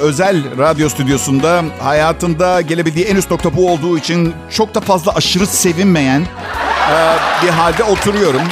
özel 0.00 0.58
radyo 0.58 0.88
stüdyosunda 0.88 1.62
hayatında 1.82 2.60
gelebildiği 2.60 3.04
en 3.04 3.16
üst 3.16 3.30
nokta 3.30 3.56
bu 3.56 3.72
olduğu 3.72 3.98
için 3.98 4.34
çok 4.50 4.74
da 4.74 4.80
fazla 4.80 5.14
aşırı 5.14 5.46
sevinmeyen 5.46 6.20
e, 6.20 6.96
bir 7.42 7.48
halde 7.48 7.84
oturuyorum. 7.84 8.42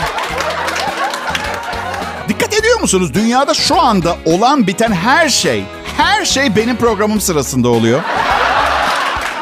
Musunuz? 2.90 3.14
Dünyada 3.14 3.54
şu 3.54 3.80
anda 3.80 4.16
olan 4.25 4.66
biten 4.66 4.92
her 4.92 5.28
şey, 5.28 5.64
her 5.97 6.25
şey 6.25 6.56
benim 6.56 6.76
programım 6.76 7.20
sırasında 7.20 7.68
oluyor. 7.68 8.00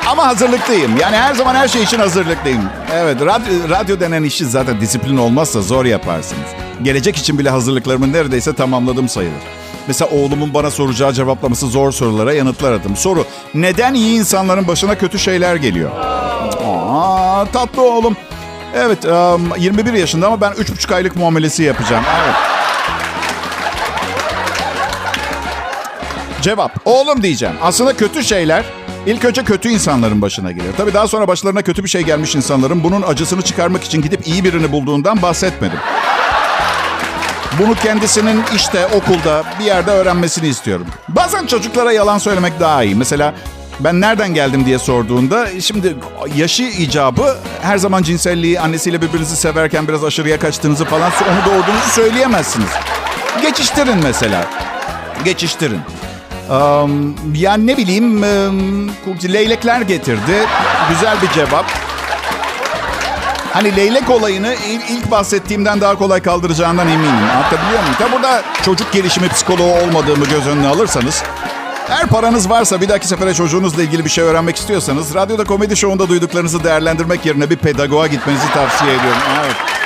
Ama 0.07 0.27
hazırlıklıyım. 0.27 0.97
Yani 0.97 1.17
her 1.17 1.35
zaman 1.35 1.55
her 1.55 1.69
şey 1.69 1.83
için 1.83 1.99
hazırlıklıyım. 1.99 2.63
Evet, 2.93 3.21
radyo, 3.21 3.69
radyo 3.71 4.01
denen 4.01 4.23
işi 4.23 4.47
zaten 4.47 4.81
disiplin 4.81 5.17
olmazsa 5.17 5.61
zor 5.63 5.85
yaparsınız. 5.85 6.49
Gelecek 6.83 7.17
için 7.17 7.39
bile 7.39 7.51
hazırlıklarımı 7.51 8.13
neredeyse 8.13 8.55
tamamladım 8.55 9.09
sayılır. 9.09 9.43
Mesela 9.87 10.11
oğlumun 10.11 10.55
bana 10.55 10.71
soracağı 10.71 11.13
cevaplaması 11.13 11.67
zor 11.67 11.93
sorulara 11.93 12.33
yanıtlar 12.33 12.73
aradım. 12.73 12.97
Soru, 12.97 13.25
neden 13.55 13.95
iyi 13.95 14.19
insanların 14.19 14.69
başına 14.69 14.99
kötü 14.99 15.19
şeyler 15.19 15.57
geliyor? 15.57 15.91
Aa, 16.67 17.45
tatlı 17.53 17.83
oğlum. 17.83 18.17
Evet, 18.75 19.05
um, 19.05 19.53
21 19.59 19.93
yaşında 19.93 20.27
ama 20.27 20.41
ben 20.41 20.53
3,5 20.53 20.95
aylık 20.95 21.17
muamelesi 21.17 21.63
yapacağım. 21.63 22.05
Evet. 22.25 22.58
Cevap, 26.49 26.73
oğlum 26.85 27.23
diyeceğim. 27.23 27.55
Aslında 27.63 27.97
kötü 27.97 28.25
şeyler 28.25 28.65
ilk 29.07 29.25
önce 29.25 29.45
kötü 29.45 29.69
insanların 29.69 30.23
başına 30.23 30.53
gelir. 30.53 30.73
Tabii 30.77 30.95
daha 30.95 31.09
sonra 31.09 31.29
başlarına 31.29 31.63
kötü 31.63 31.85
bir 31.85 31.89
şey 31.89 32.03
gelmiş 32.03 32.35
insanların 32.35 32.85
bunun 32.85 33.03
acısını 33.03 33.43
çıkarmak 33.43 33.85
için 33.85 34.03
gidip 34.03 34.27
iyi 34.27 34.45
birini 34.45 34.73
bulduğundan 34.73 35.23
bahsetmedim. 35.23 35.79
Bunu 37.59 37.75
kendisinin 37.75 38.43
işte 38.57 38.87
okulda 38.87 39.45
bir 39.61 39.65
yerde 39.65 39.91
öğrenmesini 39.91 40.49
istiyorum. 40.49 40.87
Bazen 41.09 41.47
çocuklara 41.47 41.93
yalan 41.93 42.19
söylemek 42.19 42.61
daha 42.61 42.83
iyi. 42.83 42.95
Mesela 42.95 43.35
ben 43.81 44.01
nereden 44.01 44.35
geldim 44.35 44.67
diye 44.67 44.79
sorduğunda 44.79 45.61
şimdi 45.61 45.97
yaşı 46.37 46.63
icabı 46.63 47.37
her 47.63 47.79
zaman 47.79 48.03
cinselliği 48.03 48.61
annesiyle 48.61 49.03
birbirinizi 49.03 49.37
severken 49.37 49.89
biraz 49.89 50.05
aşırıya 50.05 50.39
kaçtığınızı 50.39 50.85
falan 50.85 51.13
onu 51.31 51.53
doğurduğunuzu 51.53 51.91
söyleyemezsiniz. 51.91 52.71
Geçiştirin 53.43 53.99
mesela. 54.03 54.47
Geçiştirin. 55.25 55.81
Um, 56.51 57.15
yani 57.35 57.67
ne 57.67 57.77
bileyim 57.77 58.23
leylekler 59.33 59.81
getirdi. 59.81 60.47
Güzel 60.91 61.17
bir 61.23 61.29
cevap. 61.29 61.65
Hani 63.53 63.77
leylek 63.77 64.11
olayını 64.11 64.55
ilk 64.89 65.11
bahsettiğimden 65.11 65.81
daha 65.81 65.95
kolay 65.95 66.23
kaldıracağından 66.23 66.89
eminim. 66.89 67.15
Anlatabiliyor 67.37 67.81
muyum? 67.81 67.95
Tabi 67.99 68.13
burada 68.13 68.43
çocuk 68.63 68.93
gelişimi 68.93 69.29
psikoloğu 69.29 69.73
olmadığımı 69.73 70.25
göz 70.25 70.47
önüne 70.47 70.69
alırsanız... 70.69 71.23
Eğer 71.89 72.07
paranız 72.07 72.51
varsa 72.51 72.81
bir 72.81 72.89
dahaki 72.89 73.09
sefere 73.09 73.35
çocuğunuzla 73.35 73.83
ilgili 73.83 74.05
bir 74.05 74.11
şey 74.11 74.25
öğrenmek 74.25 74.57
istiyorsanız... 74.57 75.15
Radyoda 75.15 75.45
komedi 75.45 75.77
şovunda 75.77 76.09
duyduklarınızı 76.09 76.65
değerlendirmek 76.65 77.27
yerine 77.27 77.51
bir 77.51 77.57
pedagoğa 77.57 78.07
gitmenizi 78.07 78.53
tavsiye 78.55 78.91
ediyorum. 78.91 79.21
Evet. 79.45 79.78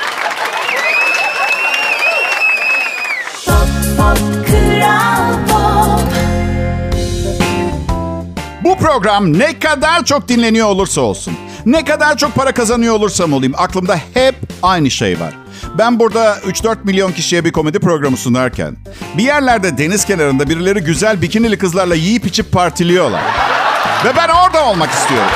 Program 8.93 9.39
ne 9.39 9.59
kadar 9.59 10.05
çok 10.05 10.29
dinleniyor 10.29 10.69
olursa 10.69 11.01
olsun, 11.01 11.35
ne 11.67 11.85
kadar 11.85 12.17
çok 12.17 12.35
para 12.35 12.53
kazanıyor 12.53 12.95
olursam 12.95 13.33
olayım 13.33 13.55
aklımda 13.59 13.99
hep 14.15 14.35
aynı 14.63 14.91
şey 14.91 15.21
var. 15.21 15.35
Ben 15.79 15.99
burada 15.99 16.37
3-4 16.37 16.77
milyon 16.85 17.13
kişiye 17.13 17.45
bir 17.45 17.53
komedi 17.53 17.81
programı 17.81 18.17
sunarken 18.17 18.77
bir 19.19 19.23
yerlerde 19.23 19.79
deniz 19.79 20.05
kenarında 20.05 20.49
birileri 20.49 20.81
güzel 20.81 21.23
bikinili 21.23 21.59
kızlarla 21.59 21.95
yiyip 21.95 22.27
içip 22.27 22.53
partiliyorlar. 22.53 23.23
Ve 24.05 24.17
ben 24.17 24.29
orada 24.29 24.65
olmak 24.65 24.91
istiyorum. 24.91 25.31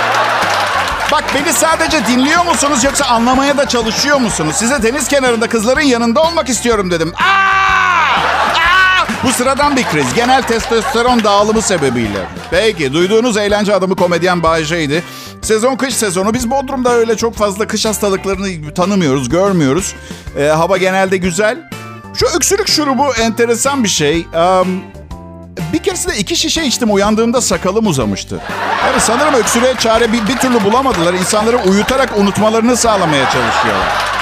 Bak 1.13 1.25
beni 1.35 1.53
sadece 1.53 2.07
dinliyor 2.07 2.45
musunuz 2.45 2.85
yoksa 2.85 3.05
anlamaya 3.05 3.59
da 3.59 3.69
çalışıyor 3.69 4.17
musunuz? 4.17 4.57
Size 4.57 4.83
deniz 4.83 5.09
kenarında 5.09 5.49
kızların 5.49 5.81
yanında 5.81 6.23
olmak 6.23 6.49
istiyorum 6.49 6.91
dedim. 6.91 7.13
Aa! 7.17 7.96
Bu 9.27 9.33
sıradan 9.33 9.77
bir 9.77 9.85
kriz. 9.85 10.15
Genel 10.15 10.43
testosteron 10.43 11.25
dağılımı 11.25 11.63
sebebiyle. 11.63 12.27
Peki 12.51 12.93
duyduğunuz 12.93 13.37
eğlence 13.37 13.75
adamı 13.75 13.97
komedyen 13.97 14.43
Bayece'ydi. 14.43 15.03
Sezon 15.43 15.77
kış 15.77 15.95
sezonu. 15.95 16.35
Biz 16.35 16.51
Bodrum'da 16.51 16.93
öyle 16.93 17.17
çok 17.17 17.35
fazla 17.35 17.67
kış 17.67 17.85
hastalıklarını 17.85 18.75
tanımıyoruz, 18.75 19.29
görmüyoruz. 19.29 19.95
Ee, 20.39 20.45
hava 20.45 20.77
genelde 20.77 21.17
güzel. 21.17 21.71
Şu 22.15 22.27
öksürük 22.27 22.69
şurubu 22.69 23.15
enteresan 23.15 23.85
bir 23.85 23.89
şey. 23.89 24.27
Um, 24.35 24.83
bir 25.73 25.79
keresinde 25.79 26.17
iki 26.17 26.37
şişe 26.37 26.65
içtim 26.65 26.95
uyandığımda 26.95 27.41
sakalım 27.41 27.87
uzamıştı. 27.87 28.41
Yani 28.87 29.01
sanırım 29.01 29.35
öksürüğe 29.35 29.75
çare 29.79 30.13
bir, 30.13 30.29
bir 30.29 30.37
türlü 30.37 30.65
bulamadılar. 30.65 31.15
İnsanları 31.15 31.57
uyutarak 31.57 32.19
unutmalarını 32.19 32.77
sağlamaya 32.77 33.25
çalışıyorlar. 33.25 34.16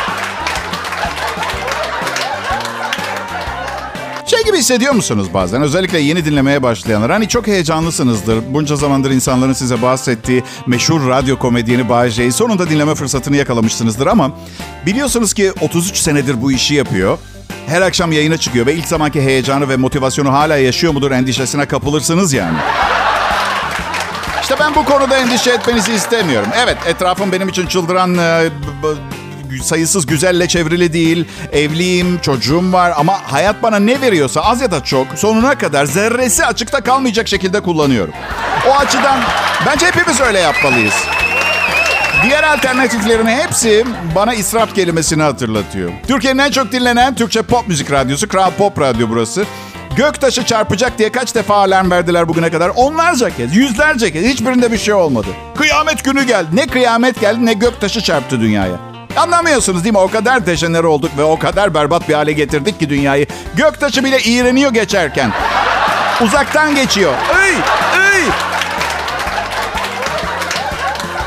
Gibi 4.55 4.61
hissediyor 4.61 4.93
musunuz 4.93 5.27
bazen? 5.35 5.63
Özellikle 5.63 5.99
yeni 5.99 6.25
dinlemeye 6.25 6.63
başlayanlar. 6.63 7.11
Hani 7.11 7.29
çok 7.29 7.47
heyecanlısınızdır. 7.47 8.39
Bunca 8.55 8.77
zamandır 8.77 9.11
insanların 9.11 9.53
size 9.53 9.83
bahsettiği 9.83 10.43
meşhur 10.67 11.09
radyo 11.09 11.39
komedyeni 11.39 12.11
J'yi 12.11 12.33
sonunda 12.33 12.71
dinleme 12.71 12.95
fırsatını 12.95 13.37
yakalamışsınızdır 13.37 14.07
ama 14.07 14.31
biliyorsunuz 14.87 15.35
ki 15.35 15.53
33 15.61 15.97
senedir 15.97 16.43
bu 16.43 16.53
işi 16.53 16.75
yapıyor. 16.75 17.19
Her 17.67 17.83
akşam 17.83 18.13
yayına 18.13 18.37
çıkıyor 18.37 18.67
ve 18.67 18.75
ilk 18.75 18.89
zamanki 18.89 19.23
heyecanı 19.23 19.69
ve 19.69 19.77
motivasyonu 19.77 20.33
hala 20.33 20.57
yaşıyor 20.57 20.93
mudur 20.93 21.11
endişesine 21.11 21.67
kapılırsınız 21.67 22.33
yani. 22.33 22.59
İşte 24.43 24.55
ben 24.61 24.75
bu 24.75 24.85
konuda 24.85 25.17
endişe 25.17 25.51
etmenizi 25.51 25.93
istemiyorum. 25.93 26.49
Evet 26.65 26.77
etrafım 26.87 27.33
benim 27.33 27.49
için 27.49 27.67
çıldıran 27.67 28.19
e, 28.19 28.49
sayısız 29.59 30.07
güzelle 30.07 30.49
çevrili 30.49 30.93
değil. 30.93 31.25
Evliyim, 31.53 32.19
çocuğum 32.19 32.73
var 32.73 32.93
ama 32.97 33.33
hayat 33.33 33.63
bana 33.63 33.79
ne 33.79 34.01
veriyorsa 34.01 34.41
az 34.41 34.61
ya 34.61 34.71
da 34.71 34.85
çok 34.85 35.07
sonuna 35.17 35.59
kadar 35.59 35.85
zerresi 35.87 36.47
açıkta 36.47 36.81
kalmayacak 36.81 37.29
şekilde 37.29 37.61
kullanıyorum. 37.61 38.15
O 38.69 38.75
açıdan 38.75 39.21
bence 39.67 39.87
hepimiz 39.87 40.21
öyle 40.21 40.39
yapmalıyız. 40.39 40.95
Diğer 42.25 42.43
alternatiflerin 42.43 43.27
hepsi 43.27 43.85
bana 44.15 44.35
israf 44.35 44.75
kelimesini 44.75 45.23
hatırlatıyor. 45.23 45.91
Türkiye'nin 46.09 46.39
en 46.39 46.51
çok 46.51 46.73
dinlenen 46.73 47.15
Türkçe 47.15 47.43
pop 47.43 47.69
müzik 47.69 47.91
radyosu 47.91 48.29
Kral 48.29 48.51
Pop 48.51 48.81
Radyo 48.81 49.09
burası. 49.09 49.45
Göktaşı 49.97 50.45
çarpacak 50.45 50.99
diye 50.99 51.13
kaç 51.13 51.35
defa 51.35 51.55
alarm 51.55 51.91
verdiler 51.91 52.29
bugüne 52.29 52.51
kadar? 52.51 52.69
Onlarca 52.77 53.37
kez, 53.37 53.57
yüzlerce 53.57 54.13
kez. 54.13 54.25
Hiçbirinde 54.25 54.73
bir 54.73 54.79
şey 54.79 54.95
olmadı. 54.95 55.29
Kıyamet 55.57 56.05
günü 56.05 56.23
geldi. 56.23 56.49
Ne 56.53 56.67
kıyamet 56.67 57.21
geldi 57.21 57.47
ne 57.47 57.53
göktaşı 57.53 58.01
çarptı 58.01 58.41
dünyaya. 58.41 58.94
Anlamıyorsunuz 59.17 59.85
değil 59.85 59.93
mi? 59.93 59.99
O 59.99 60.11
kadar 60.11 60.47
dejenere 60.47 60.87
olduk 60.87 61.11
ve 61.19 61.23
o 61.23 61.39
kadar 61.39 61.75
berbat 61.75 62.09
bir 62.09 62.15
hale 62.15 62.33
getirdik 62.33 62.81
ki 62.81 62.91
dünyayı. 62.91 63.27
Göktaşı 63.55 64.05
bile 64.05 64.21
iğreniyor 64.21 64.73
geçerken. 64.73 65.33
Uzaktan 66.21 66.75
geçiyor. 66.75 67.13
Ey! 67.43 67.53
Ey! 67.53 68.25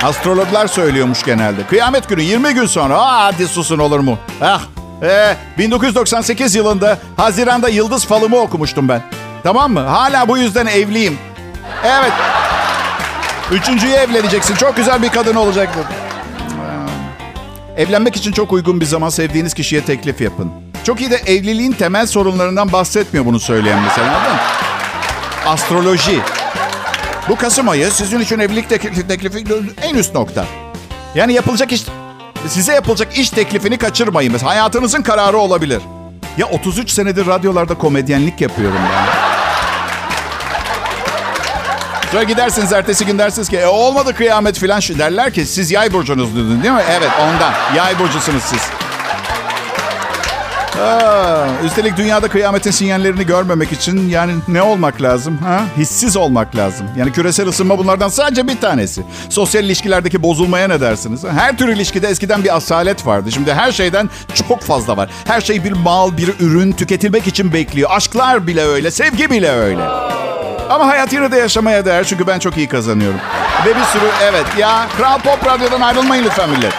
Astrologlar 0.04 0.68
söylüyormuş 0.68 1.24
genelde. 1.24 1.62
Kıyamet 1.70 2.10
günü 2.10 2.22
20 2.22 2.54
gün 2.54 2.66
sonra. 2.66 2.98
Aa, 2.98 3.24
hadi 3.26 3.48
susun 3.48 3.80
olur 3.80 4.00
mu? 4.00 4.18
Ah, 4.42 4.62
ee, 5.02 5.36
1998 5.58 6.56
yılında 6.56 6.98
Haziran'da 7.18 7.70
yıldız 7.70 8.06
falımı 8.06 8.38
okumuştum 8.38 8.90
ben. 8.90 9.02
Tamam 9.44 9.74
mı? 9.74 9.80
Hala 9.80 10.28
bu 10.28 10.38
yüzden 10.38 10.66
evliyim. 10.66 11.18
Evet. 11.84 12.12
Üçüncüye 13.52 13.96
evleneceksin. 13.96 14.56
Çok 14.56 14.76
güzel 14.76 15.04
bir 15.04 15.10
kadın 15.10 15.36
olacaktın. 15.36 15.84
Evlenmek 17.78 18.16
için 18.16 18.32
çok 18.32 18.54
uygun 18.54 18.82
bir 18.82 18.86
zaman 18.86 19.10
sevdiğiniz 19.10 19.54
kişiye 19.54 19.82
teklif 19.82 20.22
yapın. 20.22 20.52
Çok 20.84 21.02
iyi 21.02 21.12
de 21.12 21.16
evliliğin 21.16 21.72
temel 21.72 22.08
sorunlarından 22.08 22.72
bahsetmiyor 22.72 23.26
bunu 23.26 23.40
söyleyen 23.40 23.82
mesela 23.82 24.08
anladın 24.08 24.34
mı? 24.34 24.40
Astroloji. 25.46 26.20
Bu 27.30 27.36
Kasım 27.36 27.70
ayı 27.70 27.92
sizin 27.92 28.20
için 28.20 28.40
evlilik 28.40 28.70
teklifi, 28.70 29.44
en 29.82 29.96
üst 29.96 30.16
nokta. 30.16 30.46
Yani 31.16 31.34
yapılacak 31.34 31.72
iş, 31.72 31.84
size 32.48 32.74
yapılacak 32.74 33.18
iş 33.18 33.30
teklifini 33.30 33.78
kaçırmayın. 33.78 34.32
Mesela 34.32 34.52
hayatınızın 34.52 35.02
kararı 35.02 35.38
olabilir. 35.38 35.82
Ya 36.38 36.46
33 36.48 36.90
senedir 36.90 37.26
radyolarda 37.28 37.74
komedyenlik 37.74 38.42
yapıyorum 38.42 38.80
ben. 38.94 39.27
Sonra 42.12 42.24
gidersiniz 42.24 42.74
ertesi 42.74 43.06
gün 43.06 43.18
dersiniz 43.18 43.50
ki 43.50 43.58
e, 43.58 43.66
olmadı 43.66 44.14
kıyamet 44.14 44.60
filan 44.60 44.80
derler 45.00 45.34
ki 45.34 45.46
siz 45.46 45.72
yay 45.72 45.94
burcunuz 45.94 46.36
değil 46.36 46.74
mi? 46.74 46.84
Evet 46.92 47.10
ondan. 47.22 47.54
Yay 47.76 48.00
burcusunuz 48.00 48.44
siz. 48.44 48.62
Aa, 50.82 51.46
üstelik 51.66 51.98
dünyada 51.98 52.28
kıyametin 52.28 52.72
sinyallerini 52.72 53.26
görmemek 53.26 53.72
için 53.72 54.10
yani 54.10 54.34
ne 54.48 54.62
olmak 54.62 55.02
lazım? 55.02 55.38
Ha? 55.38 55.62
Hissiz 55.78 56.18
olmak 56.18 56.56
lazım. 56.56 56.88
Yani 56.98 57.12
küresel 57.12 57.48
ısınma 57.48 57.78
bunlardan 57.78 58.10
sadece 58.10 58.48
bir 58.48 58.58
tanesi. 58.62 59.04
Sosyal 59.30 59.64
ilişkilerdeki 59.64 60.24
bozulmaya 60.24 60.68
ne 60.68 60.82
dersiniz? 60.82 61.24
Her 61.24 61.58
tür 61.58 61.68
ilişkide 61.68 62.08
eskiden 62.08 62.44
bir 62.44 62.56
asalet 62.56 63.06
vardı. 63.08 63.32
Şimdi 63.32 63.54
her 63.54 63.72
şeyden 63.72 64.10
çok 64.48 64.62
fazla 64.62 64.98
var. 64.98 65.10
Her 65.26 65.42
şey 65.42 65.64
bir 65.64 65.72
mal, 65.72 66.18
bir 66.18 66.30
ürün 66.40 66.72
tüketilmek 66.72 67.28
için 67.28 67.54
bekliyor. 67.54 67.90
Aşklar 67.94 68.48
bile 68.48 68.64
öyle, 68.66 68.92
sevgi 68.92 69.30
bile 69.30 69.52
öyle. 69.52 69.84
Ama 70.70 70.88
hayat 70.88 71.14
yine 71.14 71.32
de 71.32 71.38
yaşamaya 71.38 71.86
değer 71.86 72.04
çünkü 72.04 72.28
ben 72.28 72.40
çok 72.40 72.58
iyi 72.58 72.68
kazanıyorum. 72.68 73.20
Ve 73.66 73.70
bir 73.70 73.84
sürü 73.84 74.06
evet 74.24 74.46
ya 74.58 74.88
Kral 74.98 75.20
Pop 75.20 75.46
Radyo'dan 75.46 75.82
ayrılmayın 75.82 76.24
lütfen 76.24 76.50
millet. 76.50 76.74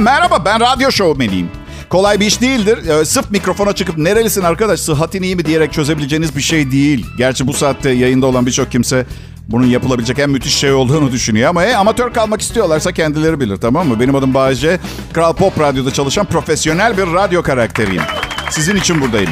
Merhaba 0.00 0.44
ben 0.44 0.60
radyo 0.60 0.90
şovmeniyim. 0.90 1.50
Kolay 1.88 2.20
bir 2.20 2.26
iş 2.26 2.40
değildir. 2.40 2.88
Ee, 2.88 3.04
sırf 3.04 3.30
mikrofona 3.30 3.72
çıkıp 3.72 3.98
nerelisin 3.98 4.42
arkadaş 4.42 4.80
sıhhatin 4.80 5.22
iyi 5.22 5.36
mi 5.36 5.44
diyerek 5.44 5.72
çözebileceğiniz 5.72 6.36
bir 6.36 6.40
şey 6.42 6.70
değil. 6.70 7.06
Gerçi 7.18 7.46
bu 7.46 7.52
saatte 7.52 7.90
yayında 7.90 8.26
olan 8.26 8.46
birçok 8.46 8.72
kimse 8.72 9.06
bunun 9.48 9.66
yapılabilecek 9.66 10.18
en 10.18 10.30
müthiş 10.30 10.54
şey 10.54 10.72
olduğunu 10.72 11.12
düşünüyor. 11.12 11.48
Ama 11.48 11.64
e, 11.64 11.74
amatör 11.74 12.12
kalmak 12.12 12.40
istiyorlarsa 12.40 12.92
kendileri 12.92 13.40
bilir 13.40 13.56
tamam 13.56 13.88
mı? 13.88 14.00
Benim 14.00 14.14
adım 14.14 14.34
Bayece. 14.34 14.78
Kral 15.12 15.32
Pop 15.32 15.60
Radyo'da 15.60 15.92
çalışan 15.92 16.26
profesyonel 16.26 16.96
bir 16.96 17.02
radyo 17.14 17.42
karakteriyim. 17.42 18.02
Sizin 18.50 18.76
için 18.76 19.00
buradayım. 19.00 19.30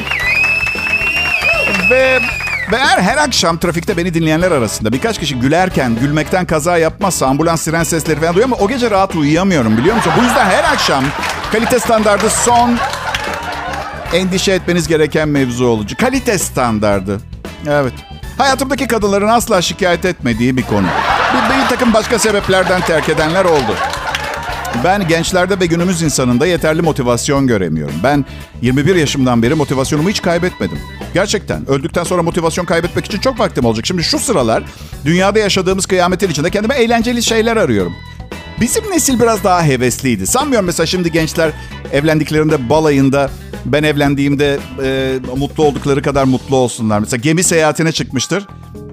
Ve, 1.91 2.19
ve 2.71 2.75
eğer 2.75 3.01
her 3.01 3.17
akşam 3.17 3.57
trafikte 3.57 3.97
beni 3.97 4.13
dinleyenler 4.13 4.51
arasında 4.51 4.93
birkaç 4.93 5.19
kişi 5.19 5.39
gülerken 5.39 5.95
gülmekten 5.95 6.45
kaza 6.45 6.77
yapmazsa 6.77 7.27
ambulans 7.27 7.61
siren 7.61 7.83
sesleri 7.83 8.19
falan 8.19 8.35
duyuyor 8.35 8.49
ama 8.49 8.65
o 8.65 8.67
gece 8.67 8.91
rahat 8.91 9.15
uyuyamıyorum 9.15 9.77
biliyor 9.77 9.95
musun? 9.95 10.13
Bu 10.19 10.23
yüzden 10.23 10.45
her 10.45 10.63
akşam 10.63 11.03
kalite 11.51 11.79
standardı 11.79 12.29
son 12.29 12.77
endişe 14.13 14.51
etmeniz 14.51 14.87
gereken 14.87 15.29
mevzu 15.29 15.65
olucu. 15.65 15.97
Kalite 15.97 16.37
standardı. 16.37 17.21
Evet. 17.67 17.93
Hayatımdaki 18.37 18.87
kadınların 18.87 19.27
asla 19.27 19.61
şikayet 19.61 20.05
etmediği 20.05 20.57
bir 20.57 20.63
konu. 20.63 20.87
Bir, 21.33 21.63
bir 21.63 21.69
takım 21.69 21.93
başka 21.93 22.19
sebeplerden 22.19 22.81
terk 22.81 23.09
edenler 23.09 23.45
oldu. 23.45 23.75
Ben 24.83 25.07
gençlerde 25.07 25.59
ve 25.59 25.65
günümüz 25.65 26.01
insanında 26.01 26.47
yeterli 26.47 26.81
motivasyon 26.81 27.47
göremiyorum. 27.47 27.95
Ben 28.03 28.25
21 28.61 28.95
yaşımdan 28.95 29.43
beri 29.43 29.55
motivasyonumu 29.55 30.09
hiç 30.09 30.21
kaybetmedim. 30.21 30.77
Gerçekten. 31.13 31.69
Öldükten 31.69 32.03
sonra 32.03 32.23
motivasyon 32.23 32.65
kaybetmek 32.65 33.05
için 33.05 33.19
çok 33.19 33.39
vaktim 33.39 33.65
olacak. 33.65 33.85
Şimdi 33.85 34.03
şu 34.03 34.19
sıralar 34.19 34.63
dünyada 35.05 35.39
yaşadığımız 35.39 35.85
kıyametin 35.85 36.29
içinde 36.29 36.49
kendime 36.49 36.75
eğlenceli 36.75 37.23
şeyler 37.23 37.57
arıyorum. 37.57 37.93
Bizim 38.61 38.91
nesil 38.91 39.19
biraz 39.19 39.43
daha 39.43 39.63
hevesliydi. 39.63 40.27
Sanmıyorum 40.27 40.65
mesela 40.65 40.87
şimdi 40.87 41.11
gençler 41.11 41.51
evlendiklerinde 41.91 42.69
balayında 42.69 43.29
ben 43.65 43.83
evlendiğimde 43.83 44.59
e, 44.83 45.19
mutlu 45.37 45.63
oldukları 45.63 46.01
kadar 46.01 46.23
mutlu 46.23 46.55
olsunlar. 46.55 46.99
Mesela 46.99 47.21
gemi 47.21 47.43
seyahatine 47.43 47.91
çıkmıştır. 47.91 48.47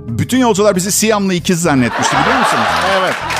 Bütün 0.09 0.39
yolcular 0.39 0.77
bizi 0.77 0.93
Siyamlı 0.93 1.35
ikiz 1.35 1.61
zannetmişti 1.61 2.17
biliyor 2.17 2.39
musunuz? 2.39 2.65
Evet. 3.01 3.36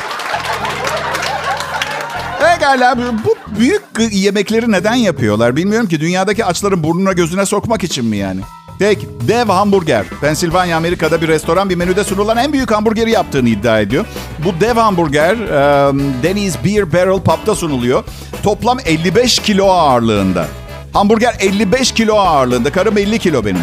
Pekala 2.67 2.97
bu 2.99 3.37
büyük 3.59 3.83
yemekleri 4.11 4.73
neden 4.73 4.95
yapıyorlar 4.95 5.57
bilmiyorum 5.57 5.89
ki. 5.89 6.01
Dünyadaki 6.01 6.45
açların 6.45 6.83
burnuna 6.83 7.13
gözüne 7.13 7.47
sokmak 7.47 7.85
için 7.85 8.05
mi 8.05 8.17
yani? 8.17 8.41
Peki 8.79 9.09
dev 9.29 9.47
hamburger. 9.49 10.07
Pensilvanya 10.21 10.77
Amerika'da 10.77 11.21
bir 11.23 11.29
restoran 11.29 11.71
bir 11.71 11.75
menüde 11.75 12.05
sunulan 12.05 12.37
en 12.37 12.53
büyük 12.53 12.71
hamburgeri 12.71 13.11
yaptığını 13.11 13.49
iddia 13.49 13.81
ediyor. 13.81 14.07
Bu 14.45 14.61
dev 14.61 14.75
hamburger 14.75 15.33
um, 15.35 16.03
Denny's 16.23 16.57
Beer 16.65 16.93
Barrel 16.93 17.21
Pub'da 17.21 17.55
sunuluyor. 17.55 18.05
Toplam 18.43 18.79
55 18.87 19.39
kilo 19.39 19.67
ağırlığında. 19.67 20.47
Hamburger 20.93 21.37
55 21.41 21.93
kilo 21.93 22.15
ağırlığında. 22.15 22.73
Karım 22.73 22.99
50 22.99 23.19
kilo 23.19 23.45
benim. 23.45 23.63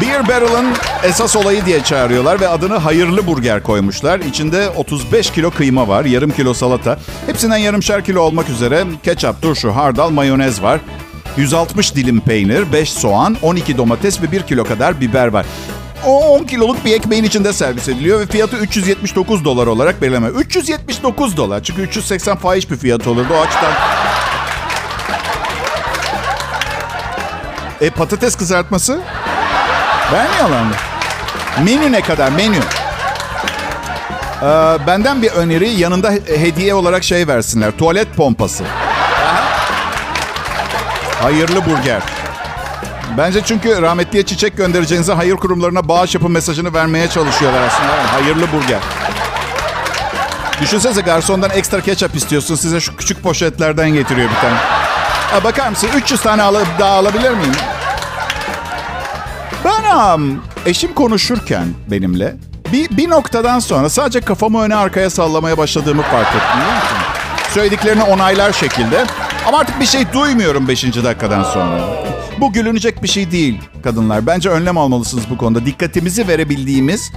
Beer 0.00 0.28
Barrel'ın 0.28 0.66
esas 1.02 1.36
olayı 1.36 1.66
diye 1.66 1.82
çağırıyorlar 1.84 2.40
ve 2.40 2.48
adını 2.48 2.76
hayırlı 2.76 3.26
burger 3.26 3.62
koymuşlar. 3.62 4.20
İçinde 4.20 4.68
35 4.70 5.30
kilo 5.30 5.50
kıyma 5.50 5.88
var, 5.88 6.04
yarım 6.04 6.30
kilo 6.30 6.54
salata. 6.54 6.98
Hepsinden 7.26 7.56
yarımşar 7.56 8.04
kilo 8.04 8.20
olmak 8.20 8.48
üzere 8.48 8.84
ketçap, 9.02 9.42
turşu, 9.42 9.76
hardal, 9.76 10.10
mayonez 10.10 10.62
var. 10.62 10.80
160 11.36 11.94
dilim 11.94 12.20
peynir, 12.20 12.72
5 12.72 12.92
soğan, 12.92 13.36
12 13.42 13.76
domates 13.76 14.22
ve 14.22 14.32
1 14.32 14.42
kilo 14.42 14.64
kadar 14.64 15.00
biber 15.00 15.26
var. 15.26 15.46
O 16.06 16.26
10 16.26 16.44
kiloluk 16.44 16.84
bir 16.84 16.94
ekmeğin 16.94 17.24
içinde 17.24 17.52
servis 17.52 17.88
ediliyor 17.88 18.20
ve 18.20 18.26
fiyatı 18.26 18.56
379 18.56 19.44
dolar 19.44 19.66
olarak 19.66 20.02
belirleme. 20.02 20.28
379 20.28 21.36
dolar 21.36 21.62
çünkü 21.62 21.82
380 21.82 22.36
fahiş 22.36 22.70
bir 22.70 22.76
fiyat 22.76 23.06
olurdu 23.06 23.28
o 23.34 23.40
açıdan. 23.40 23.72
E 27.80 27.90
patates 27.90 28.36
kızartması? 28.36 29.00
Vermiyorlar 30.12 30.62
mı? 30.62 30.74
Menü 31.64 31.92
ne 31.92 32.00
kadar? 32.00 32.30
Menü. 32.30 32.56
Ee, 34.42 34.46
benden 34.86 35.22
bir 35.22 35.30
öneri 35.30 35.68
yanında 35.68 36.10
hediye 36.26 36.74
olarak 36.74 37.04
şey 37.04 37.28
versinler. 37.28 37.70
Tuvalet 37.70 38.14
pompası. 38.16 38.64
Hayırlı 41.22 41.64
burger. 41.66 42.02
Bence 43.18 43.40
çünkü 43.44 43.82
rahmetliye 43.82 44.22
çiçek 44.26 44.56
göndereceğinize 44.56 45.12
hayır 45.12 45.36
kurumlarına 45.36 45.88
bağış 45.88 46.14
yapın 46.14 46.32
mesajını 46.32 46.74
vermeye 46.74 47.08
çalışıyorlar 47.08 47.62
aslında. 47.62 47.96
Yani 47.96 48.06
hayırlı 48.06 48.52
burger. 48.52 48.78
Düşünsenize 50.60 51.00
garsondan 51.00 51.50
ekstra 51.50 51.80
ketçap 51.80 52.16
istiyorsun. 52.16 52.54
Size 52.54 52.80
şu 52.80 52.96
küçük 52.96 53.22
poşetlerden 53.22 53.90
getiriyor 53.90 54.30
bir 54.30 54.40
tane. 54.40 54.54
Ha, 55.32 55.44
bakar 55.44 55.68
mısın? 55.68 55.88
300 55.96 56.20
tane 56.20 56.42
alıp 56.42 56.66
daha 56.78 56.92
alabilir 56.92 57.30
miyim? 57.30 57.54
Ben 59.66 60.14
um, 60.14 60.42
eşim 60.66 60.94
konuşurken 60.94 61.66
benimle 61.90 62.36
bir, 62.72 62.96
bir 62.96 63.10
noktadan 63.10 63.58
sonra 63.58 63.88
sadece 63.88 64.20
kafamı 64.20 64.62
öne 64.62 64.74
arkaya 64.74 65.10
sallamaya 65.10 65.58
başladığımı 65.58 66.02
fark 66.02 66.28
ettim? 66.28 66.60
Söylediklerini 67.50 68.02
onaylar 68.02 68.52
şekilde. 68.52 69.04
Ama 69.46 69.58
artık 69.58 69.80
bir 69.80 69.86
şey 69.86 70.12
duymuyorum 70.12 70.68
5. 70.68 70.84
dakikadan 70.84 71.42
sonra. 71.42 71.80
Bu 72.40 72.52
gülünecek 72.52 73.02
bir 73.02 73.08
şey 73.08 73.30
değil 73.30 73.60
kadınlar. 73.84 74.26
Bence 74.26 74.50
önlem 74.50 74.78
almalısınız 74.78 75.24
bu 75.30 75.38
konuda. 75.38 75.66
Dikkatimizi 75.66 76.28
verebildiğimiz 76.28 77.12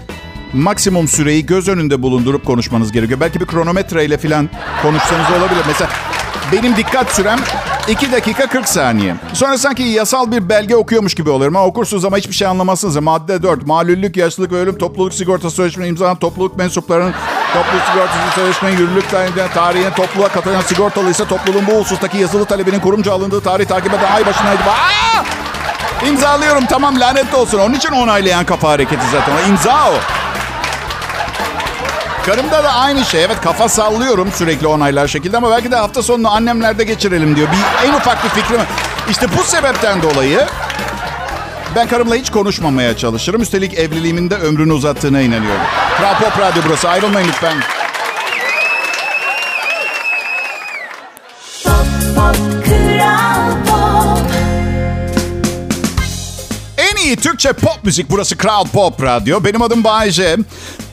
maksimum 0.53 1.07
süreyi 1.07 1.45
göz 1.45 1.67
önünde 1.67 2.01
bulundurup 2.01 2.45
konuşmanız 2.45 2.91
gerekiyor. 2.91 3.19
Belki 3.19 3.39
bir 3.39 3.45
kronometreyle 3.45 4.17
falan 4.17 4.49
konuşsanız 4.81 5.31
olabilir. 5.31 5.63
Mesela 5.67 5.89
benim 6.51 6.75
dikkat 6.75 7.11
sürem 7.11 7.39
2 7.89 8.11
dakika 8.11 8.47
40 8.47 8.69
saniye. 8.69 9.15
Sonra 9.33 9.57
sanki 9.57 9.83
yasal 9.83 10.31
bir 10.31 10.49
belge 10.49 10.75
okuyormuş 10.75 11.13
gibi 11.13 11.29
olurum. 11.29 11.55
Ha, 11.55 11.65
okursunuz 11.65 12.05
ama 12.05 12.17
hiçbir 12.17 12.33
şey 12.33 12.47
anlamazsınız. 12.47 12.97
Madde 12.97 13.43
4. 13.43 13.67
Malüllük, 13.67 14.17
yaşlılık 14.17 14.51
ve 14.51 14.55
ölüm 14.55 14.77
topluluk 14.77 15.13
sigortası 15.13 15.55
sözleşme 15.55 15.87
imzalanan 15.87 16.19
topluluk 16.19 16.57
mensuplarının 16.57 17.13
topluluk 17.53 17.85
sigortası 17.91 18.35
sözleşmenin 18.35 18.77
yürürlük 18.77 19.05
tarihine 19.53 19.93
topluluğa 19.93 20.27
katılan 20.27 20.61
sigortalı 20.61 21.09
ise 21.09 21.25
topluluğun 21.27 21.67
bu 21.67 21.71
hususdaki 21.71 22.17
yazılı 22.17 22.45
talebinin 22.45 22.79
kurumca 22.79 23.13
alındığı 23.13 23.41
tarih 23.41 23.65
takip 23.65 23.93
eden 23.93 24.11
ay 24.11 24.25
başınaydı. 24.25 24.61
Aa! 24.63 25.23
İmzalıyorum 26.07 26.65
tamam 26.65 26.99
lanet 26.99 27.33
olsun. 27.33 27.59
Onun 27.59 27.73
için 27.73 27.91
onaylayan 27.91 28.45
kafa 28.45 28.69
hareketi 28.69 29.05
zaten. 29.11 29.33
O 29.33 29.49
imza 29.49 29.91
o. 29.91 30.18
Karımda 32.25 32.63
da 32.63 32.73
aynı 32.73 33.05
şey. 33.05 33.23
Evet 33.23 33.41
kafa 33.41 33.69
sallıyorum 33.69 34.31
sürekli 34.31 34.67
onaylar 34.67 35.07
şekilde 35.07 35.37
ama 35.37 35.51
belki 35.51 35.71
de 35.71 35.75
hafta 35.75 36.03
sonunu 36.03 36.31
annemlerde 36.31 36.83
geçirelim 36.83 37.35
diyor. 37.35 37.47
Bir, 37.47 37.87
en 37.87 37.93
ufak 37.93 38.23
bir 38.23 38.29
fikrim. 38.29 38.61
İşte 39.09 39.27
bu 39.37 39.43
sebepten 39.43 40.01
dolayı 40.01 40.45
ben 41.75 41.87
karımla 41.87 42.15
hiç 42.15 42.29
konuşmamaya 42.31 42.97
çalışırım. 42.97 43.41
Üstelik 43.41 43.73
evliliğimin 43.73 44.29
de 44.29 44.35
ömrünü 44.35 44.73
uzattığına 44.73 45.21
inanıyorum. 45.21 45.61
Kral 45.97 46.19
Pop 46.19 46.39
Radyo 46.39 46.61
burası. 46.67 46.89
Ayrılmayın 46.89 47.27
lütfen. 47.27 47.57
Pop, 51.63 52.15
pop, 52.15 52.58
iyi 57.09 57.15
Türkçe 57.15 57.53
pop 57.53 57.79
müzik. 57.83 58.09
Burası 58.09 58.37
Crowd 58.37 58.67
Pop 58.73 59.03
Radyo. 59.03 59.43
Benim 59.43 59.61
adım 59.61 59.83
Bayece. 59.83 60.37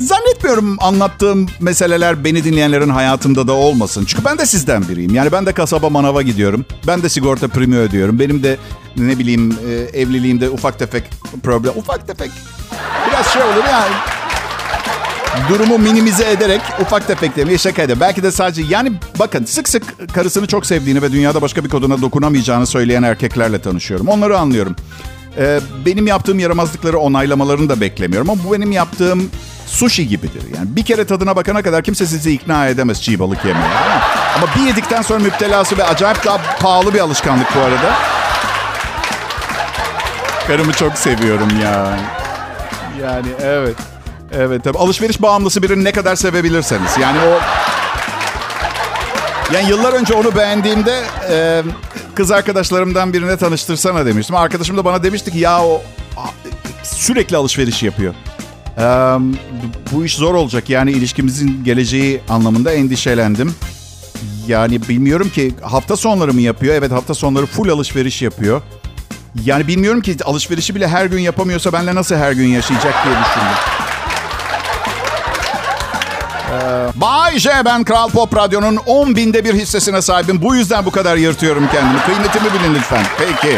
Zannetmiyorum 0.00 0.76
anlattığım 0.80 1.46
meseleler 1.60 2.24
beni 2.24 2.44
dinleyenlerin 2.44 2.88
hayatında 2.88 3.46
da 3.46 3.52
olmasın. 3.52 4.04
Çünkü 4.08 4.24
ben 4.24 4.38
de 4.38 4.46
sizden 4.46 4.88
biriyim. 4.88 5.14
Yani 5.14 5.32
ben 5.32 5.46
de 5.46 5.52
kasaba 5.52 5.90
manava 5.90 6.22
gidiyorum. 6.22 6.64
Ben 6.86 7.02
de 7.02 7.08
sigorta 7.08 7.48
primi 7.48 7.76
ödüyorum. 7.76 8.18
Benim 8.18 8.42
de 8.42 8.56
ne 8.96 9.18
bileyim 9.18 9.58
e, 9.68 10.00
evliliğimde 10.00 10.50
ufak 10.50 10.78
tefek 10.78 11.04
problem. 11.42 11.72
Ufak 11.76 12.06
tefek. 12.06 12.30
Biraz 13.08 13.26
şey 13.26 13.42
olur 13.42 13.64
yani 13.70 13.94
durumu 15.48 15.78
minimize 15.78 16.30
ederek 16.30 16.60
ufak 16.80 17.06
tefek 17.06 17.36
demeye 17.36 17.58
şaka 17.58 17.82
ediyor. 17.82 18.00
Belki 18.00 18.22
de 18.22 18.30
sadece 18.30 18.62
yani 18.68 18.92
bakın 19.18 19.44
sık 19.44 19.68
sık 19.68 20.14
karısını 20.14 20.46
çok 20.46 20.66
sevdiğini 20.66 21.02
ve 21.02 21.12
dünyada 21.12 21.42
başka 21.42 21.64
bir 21.64 21.68
kadına 21.68 22.00
dokunamayacağını 22.02 22.66
söyleyen 22.66 23.02
erkeklerle 23.02 23.60
tanışıyorum. 23.60 24.08
Onları 24.08 24.38
anlıyorum. 24.38 24.76
Ee, 25.38 25.60
benim 25.86 26.06
yaptığım 26.06 26.38
yaramazlıkları 26.38 26.98
onaylamalarını 26.98 27.68
da 27.68 27.80
beklemiyorum 27.80 28.30
ama 28.30 28.44
bu 28.44 28.52
benim 28.52 28.72
yaptığım 28.72 29.30
sushi 29.66 30.08
gibidir. 30.08 30.42
Yani 30.56 30.76
bir 30.76 30.84
kere 30.84 31.04
tadına 31.04 31.36
bakana 31.36 31.62
kadar 31.62 31.82
kimse 31.82 32.06
sizi 32.06 32.32
ikna 32.32 32.68
edemez 32.68 33.02
çiğ 33.02 33.18
balık 33.18 33.44
yemeye. 33.44 33.66
Ama, 34.36 34.46
bir 34.56 34.66
yedikten 34.66 35.02
sonra 35.02 35.18
müptelası 35.18 35.78
ve 35.78 35.84
acayip 35.84 36.24
daha 36.24 36.38
pahalı 36.60 36.94
bir 36.94 37.00
alışkanlık 37.00 37.56
bu 37.56 37.60
arada. 37.60 37.94
Karımı 40.46 40.72
çok 40.72 40.98
seviyorum 40.98 41.48
ya. 41.62 41.98
Yani 43.02 43.28
evet. 43.42 43.76
Evet 44.32 44.64
tabii. 44.64 44.78
Alışveriş 44.78 45.22
bağımlısı 45.22 45.62
birini 45.62 45.84
ne 45.84 45.92
kadar 45.92 46.16
sevebilirseniz. 46.16 46.90
Yani 47.00 47.18
o... 47.18 47.40
Yani 49.54 49.70
yıllar 49.70 49.92
önce 49.92 50.14
onu 50.14 50.36
beğendiğimde 50.36 51.02
e, 51.30 51.62
kız 52.14 52.30
arkadaşlarımdan 52.30 53.12
birine 53.12 53.36
tanıştırsana 53.36 54.06
demiştim. 54.06 54.36
Arkadaşım 54.36 54.76
da 54.76 54.84
bana 54.84 55.02
demişti 55.02 55.32
ki 55.32 55.38
ya 55.38 55.64
o 55.64 55.82
sürekli 56.82 57.36
alışveriş 57.36 57.82
yapıyor. 57.82 58.14
E, 58.78 58.82
bu 59.92 60.04
iş 60.04 60.16
zor 60.16 60.34
olacak. 60.34 60.70
Yani 60.70 60.90
ilişkimizin 60.92 61.64
geleceği 61.64 62.20
anlamında 62.28 62.72
endişelendim. 62.72 63.54
Yani 64.48 64.88
bilmiyorum 64.88 65.30
ki 65.30 65.54
hafta 65.62 65.96
sonları 65.96 66.32
mı 66.34 66.40
yapıyor? 66.40 66.74
Evet 66.74 66.92
hafta 66.92 67.14
sonları 67.14 67.46
full 67.46 67.68
alışveriş 67.68 68.22
yapıyor. 68.22 68.62
Yani 69.44 69.66
bilmiyorum 69.68 70.00
ki 70.00 70.16
alışverişi 70.24 70.74
bile 70.74 70.88
her 70.88 71.06
gün 71.06 71.18
yapamıyorsa 71.18 71.72
benle 71.72 71.94
nasıl 71.94 72.14
her 72.14 72.32
gün 72.32 72.46
yaşayacak 72.46 72.94
diye 73.04 73.14
düşündüm. 73.14 73.75
Bay 76.94 77.38
J 77.38 77.50
ben 77.64 77.84
Kral 77.84 78.10
Pop 78.10 78.36
Radyo'nun 78.36 78.76
10 78.76 79.16
binde 79.16 79.44
bir 79.44 79.54
hissesine 79.54 80.02
sahibim. 80.02 80.42
Bu 80.42 80.54
yüzden 80.56 80.86
bu 80.86 80.90
kadar 80.90 81.16
yırtıyorum 81.16 81.68
kendimi. 81.72 82.00
Kıymetimi 82.00 82.60
bilin 82.60 82.74
lütfen. 82.74 83.04
Peki. 83.18 83.56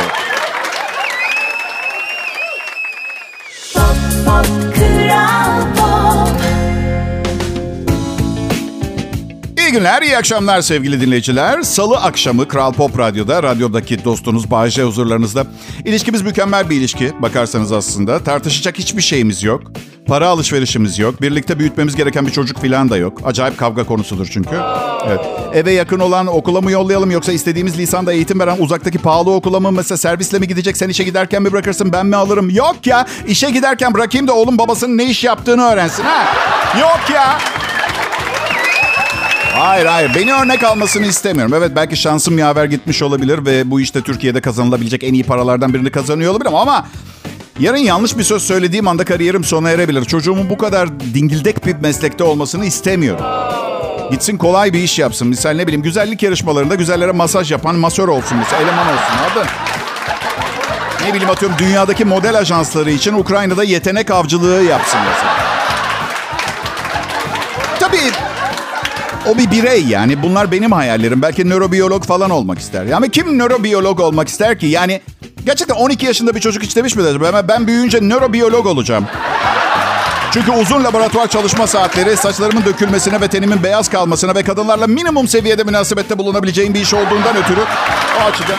Pop, 3.74 3.96
pop, 4.26 4.46
Kral 4.74 5.60
Pop. 5.76 6.40
İyi 9.58 9.72
günler, 9.72 10.02
iyi 10.02 10.16
akşamlar 10.16 10.60
sevgili 10.60 11.00
dinleyiciler. 11.00 11.62
Salı 11.62 11.96
akşamı 11.96 12.48
Kral 12.48 12.72
Pop 12.72 12.98
Radyo'da, 12.98 13.42
radyodaki 13.42 14.04
dostunuz 14.04 14.50
Bayce 14.50 14.82
huzurlarınızda. 14.82 15.46
İlişkimiz 15.84 16.22
mükemmel 16.22 16.70
bir 16.70 16.76
ilişki 16.76 17.12
bakarsanız 17.22 17.72
aslında. 17.72 18.24
Tartışacak 18.24 18.78
hiçbir 18.78 19.02
şeyimiz 19.02 19.42
yok. 19.42 19.62
Para 20.08 20.28
alışverişimiz 20.28 20.98
yok. 20.98 21.22
Birlikte 21.22 21.58
büyütmemiz 21.58 21.96
gereken 21.96 22.26
bir 22.26 22.32
çocuk 22.32 22.58
falan 22.58 22.90
da 22.90 22.96
yok. 22.96 23.20
Acayip 23.24 23.58
kavga 23.58 23.84
konusudur 23.84 24.28
çünkü. 24.32 24.56
Evet. 25.06 25.20
Eve 25.54 25.72
yakın 25.72 25.98
olan 25.98 26.26
okula 26.26 26.60
mı 26.60 26.70
yollayalım 26.70 27.10
yoksa 27.10 27.32
istediğimiz 27.32 27.78
lisanda 27.78 28.12
eğitim 28.12 28.40
veren 28.40 28.56
uzaktaki 28.58 28.98
pahalı 28.98 29.30
okula 29.30 29.60
mı 29.60 29.72
mesela 29.72 29.98
servisle 29.98 30.38
mi 30.38 30.48
gidecek 30.48 30.76
sen 30.76 30.88
işe 30.88 31.04
giderken 31.04 31.42
mi 31.42 31.52
bırakırsın 31.52 31.92
ben 31.92 32.06
mi 32.06 32.16
alırım? 32.16 32.50
Yok 32.50 32.86
ya 32.86 33.06
işe 33.26 33.50
giderken 33.50 33.94
bırakayım 33.94 34.28
da 34.28 34.34
oğlum 34.34 34.58
babasının 34.58 34.98
ne 34.98 35.04
iş 35.04 35.24
yaptığını 35.24 35.62
öğrensin 35.62 36.02
ha. 36.02 36.24
Yok 36.80 37.00
ya. 37.14 37.38
Hayır 39.54 39.86
hayır 39.86 40.10
beni 40.14 40.34
örnek 40.34 40.64
almasını 40.64 41.06
istemiyorum. 41.06 41.54
Evet 41.54 41.72
belki 41.76 41.96
şansım 41.96 42.38
yaver 42.38 42.64
gitmiş 42.64 43.02
olabilir 43.02 43.46
ve 43.46 43.70
bu 43.70 43.80
işte 43.80 44.02
Türkiye'de 44.02 44.40
kazanılabilecek 44.40 45.04
en 45.04 45.14
iyi 45.14 45.24
paralardan 45.24 45.74
birini 45.74 45.90
kazanıyor 45.90 46.32
olabilirim 46.32 46.54
ama 46.56 46.86
yarın 47.58 47.76
yanlış 47.76 48.18
bir 48.18 48.22
söz 48.22 48.42
söylediğim 48.42 48.88
anda 48.88 49.04
kariyerim 49.04 49.44
sona 49.44 49.70
erebilir. 49.70 50.04
Çocuğumun 50.04 50.50
bu 50.50 50.58
kadar 50.58 51.00
dingildek 51.00 51.66
bir 51.66 51.76
meslekte 51.76 52.24
olmasını 52.24 52.64
istemiyorum. 52.64 53.24
Gitsin 54.10 54.38
kolay 54.38 54.72
bir 54.72 54.78
iş 54.78 54.98
yapsın. 54.98 55.28
Misal 55.28 55.50
ne 55.50 55.66
bileyim 55.66 55.82
güzellik 55.82 56.22
yarışmalarında 56.22 56.74
güzellere 56.74 57.12
masaj 57.12 57.52
yapan 57.52 57.76
masör 57.76 58.08
olsun 58.08 58.38
mesela 58.38 58.62
eleman 58.62 58.86
olsun 58.86 59.14
anladın? 59.18 59.50
Ne 61.06 61.14
bileyim 61.14 61.30
atıyorum 61.30 61.58
dünyadaki 61.58 62.04
model 62.04 62.38
ajansları 62.38 62.90
için 62.90 63.14
Ukrayna'da 63.14 63.64
yetenek 63.64 64.10
avcılığı 64.10 64.62
yapsın 64.62 65.00
mesela. 65.08 65.47
O 69.26 69.38
bir 69.38 69.50
birey 69.50 69.84
yani. 69.84 70.22
Bunlar 70.22 70.52
benim 70.52 70.72
hayallerim. 70.72 71.22
Belki 71.22 71.48
nörobiyolog 71.48 72.04
falan 72.04 72.30
olmak 72.30 72.58
ister. 72.58 72.84
Yani 72.84 73.10
kim 73.10 73.38
nörobiyolog 73.38 74.00
olmak 74.00 74.28
ister 74.28 74.58
ki? 74.58 74.66
Yani 74.66 75.00
gerçekten 75.44 75.74
12 75.74 76.06
yaşında 76.06 76.34
bir 76.34 76.40
çocuk 76.40 76.62
hiç 76.62 76.76
demiş 76.76 76.96
mi? 76.96 77.02
Ben, 77.22 77.48
ben 77.48 77.66
büyüyünce 77.66 77.98
nörobiyolog 78.00 78.66
olacağım. 78.66 79.06
Çünkü 80.30 80.52
uzun 80.52 80.84
laboratuvar 80.84 81.28
çalışma 81.28 81.66
saatleri 81.66 82.16
saçlarımın 82.16 82.64
dökülmesine 82.64 83.20
ve 83.20 83.28
tenimin 83.28 83.62
beyaz 83.62 83.88
kalmasına 83.88 84.34
ve 84.34 84.42
kadınlarla 84.42 84.86
minimum 84.86 85.28
seviyede 85.28 85.64
münasebette 85.64 86.18
bulunabileceğim 86.18 86.74
bir 86.74 86.80
iş 86.80 86.94
olduğundan 86.94 87.36
ötürü 87.36 87.60
o 88.20 88.30
açıdan. 88.30 88.58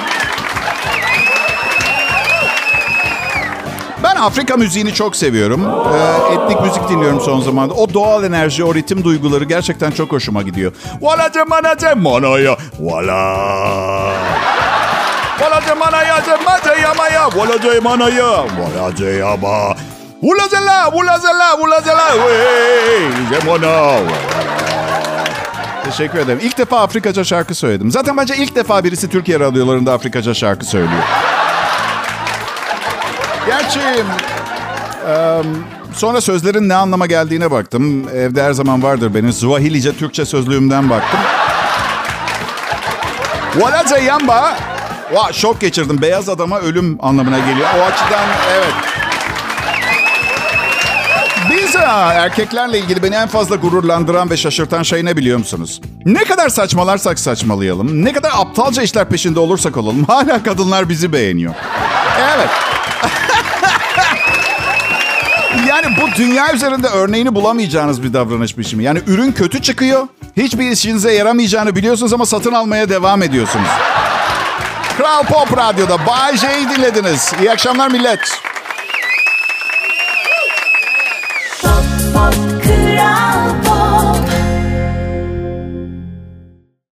Ben 4.03 4.15
Afrika 4.15 4.57
müziğini 4.57 4.93
çok 4.93 5.15
seviyorum. 5.15 5.67
Ee, 5.93 6.33
etnik 6.33 6.61
müzik 6.61 6.89
dinliyorum 6.89 7.21
son 7.21 7.41
zamanlarda. 7.41 7.73
O 7.81 7.93
doğal 7.93 8.23
enerji, 8.23 8.63
o 8.63 8.75
ritim 8.75 9.03
duyguları 9.03 9.43
gerçekten 9.43 9.91
çok 9.91 10.11
hoşuma 10.11 10.41
gidiyor. 10.41 10.71
Wala 10.99 11.31
cemana 11.31 11.77
cemanaya, 11.77 12.57
wala. 12.77 13.35
Wala 15.39 15.61
cemanaya 15.67 16.23
cemace 16.25 16.81
yamaya, 16.81 17.29
wala 17.29 17.61
cemanaya, 17.61 18.45
wala 18.47 18.95
ceyama. 18.95 19.75
Wula 20.21 20.47
zela, 20.47 20.85
wula 20.91 21.19
zela, 21.19 21.51
wula 21.51 21.81
zela, 21.81 22.07
wey, 22.11 23.39
cemana, 23.39 23.99
Teşekkür 25.85 26.19
ederim. 26.19 26.39
İlk 26.43 26.57
defa 26.57 26.79
Afrikaca 26.79 27.23
şarkı 27.23 27.55
söyledim. 27.55 27.91
Zaten 27.91 28.17
bence 28.17 28.35
ilk 28.37 28.55
defa 28.55 28.83
birisi 28.83 29.09
Türkiye 29.09 29.39
radyolarında 29.39 29.93
Afrikaca 29.93 30.33
şarkı 30.33 30.65
söylüyor. 30.65 31.03
Gerçi 33.45 33.79
sonra 35.93 36.21
sözlerin 36.21 36.69
ne 36.69 36.75
anlama 36.75 37.05
geldiğine 37.05 37.51
baktım. 37.51 38.09
Evde 38.09 38.43
her 38.43 38.53
zaman 38.53 38.83
vardır 38.83 39.13
benim 39.13 39.33
Swahilice 39.33 39.97
Türkçe 39.97 40.25
sözlüğümden 40.25 40.89
baktım. 40.89 41.19
Walaca 43.53 43.97
yamba. 43.97 44.57
Va, 45.13 45.33
şok 45.33 45.61
geçirdim. 45.61 46.01
Beyaz 46.01 46.29
adama 46.29 46.59
ölüm 46.59 46.97
anlamına 47.01 47.39
geliyor. 47.39 47.67
O 47.79 47.81
açıdan 47.83 48.25
evet. 48.55 48.73
Biz 51.51 51.75
ha, 51.75 52.13
erkeklerle 52.13 52.79
ilgili 52.79 53.03
beni 53.03 53.15
en 53.15 53.27
fazla 53.27 53.55
gururlandıran 53.55 54.29
ve 54.29 54.37
şaşırtan 54.37 54.83
şey 54.83 55.05
ne 55.05 55.17
biliyor 55.17 55.37
musunuz? 55.37 55.81
Ne 56.05 56.23
kadar 56.23 56.49
saçmalarsak 56.49 57.19
saçmalayalım, 57.19 58.05
ne 58.05 58.13
kadar 58.13 58.31
aptalca 58.35 58.81
işler 58.81 59.09
peşinde 59.09 59.39
olursak 59.39 59.77
olalım 59.77 60.03
hala 60.03 60.43
kadınlar 60.43 60.89
bizi 60.89 61.13
beğeniyor. 61.13 61.53
Evet. 62.35 62.49
Yani 65.67 65.85
bu 66.01 66.15
dünya 66.17 66.53
üzerinde 66.53 66.87
örneğini 66.87 67.35
bulamayacağınız 67.35 68.03
bir 68.03 68.13
davranış 68.13 68.57
biçimi. 68.57 68.83
Yani 68.83 69.01
ürün 69.07 69.31
kötü 69.31 69.61
çıkıyor. 69.61 70.07
Hiçbir 70.37 70.71
işinize 70.71 71.13
yaramayacağını 71.13 71.75
biliyorsunuz 71.75 72.13
ama 72.13 72.25
satın 72.25 72.53
almaya 72.53 72.89
devam 72.89 73.23
ediyorsunuz. 73.23 73.67
Kral 74.97 75.23
Pop 75.23 75.57
Radyo'da 75.57 76.05
Bay 76.05 76.37
J'yi 76.37 76.69
dinlediniz. 76.69 77.33
İyi 77.41 77.51
akşamlar 77.51 77.91
millet. 77.91 78.19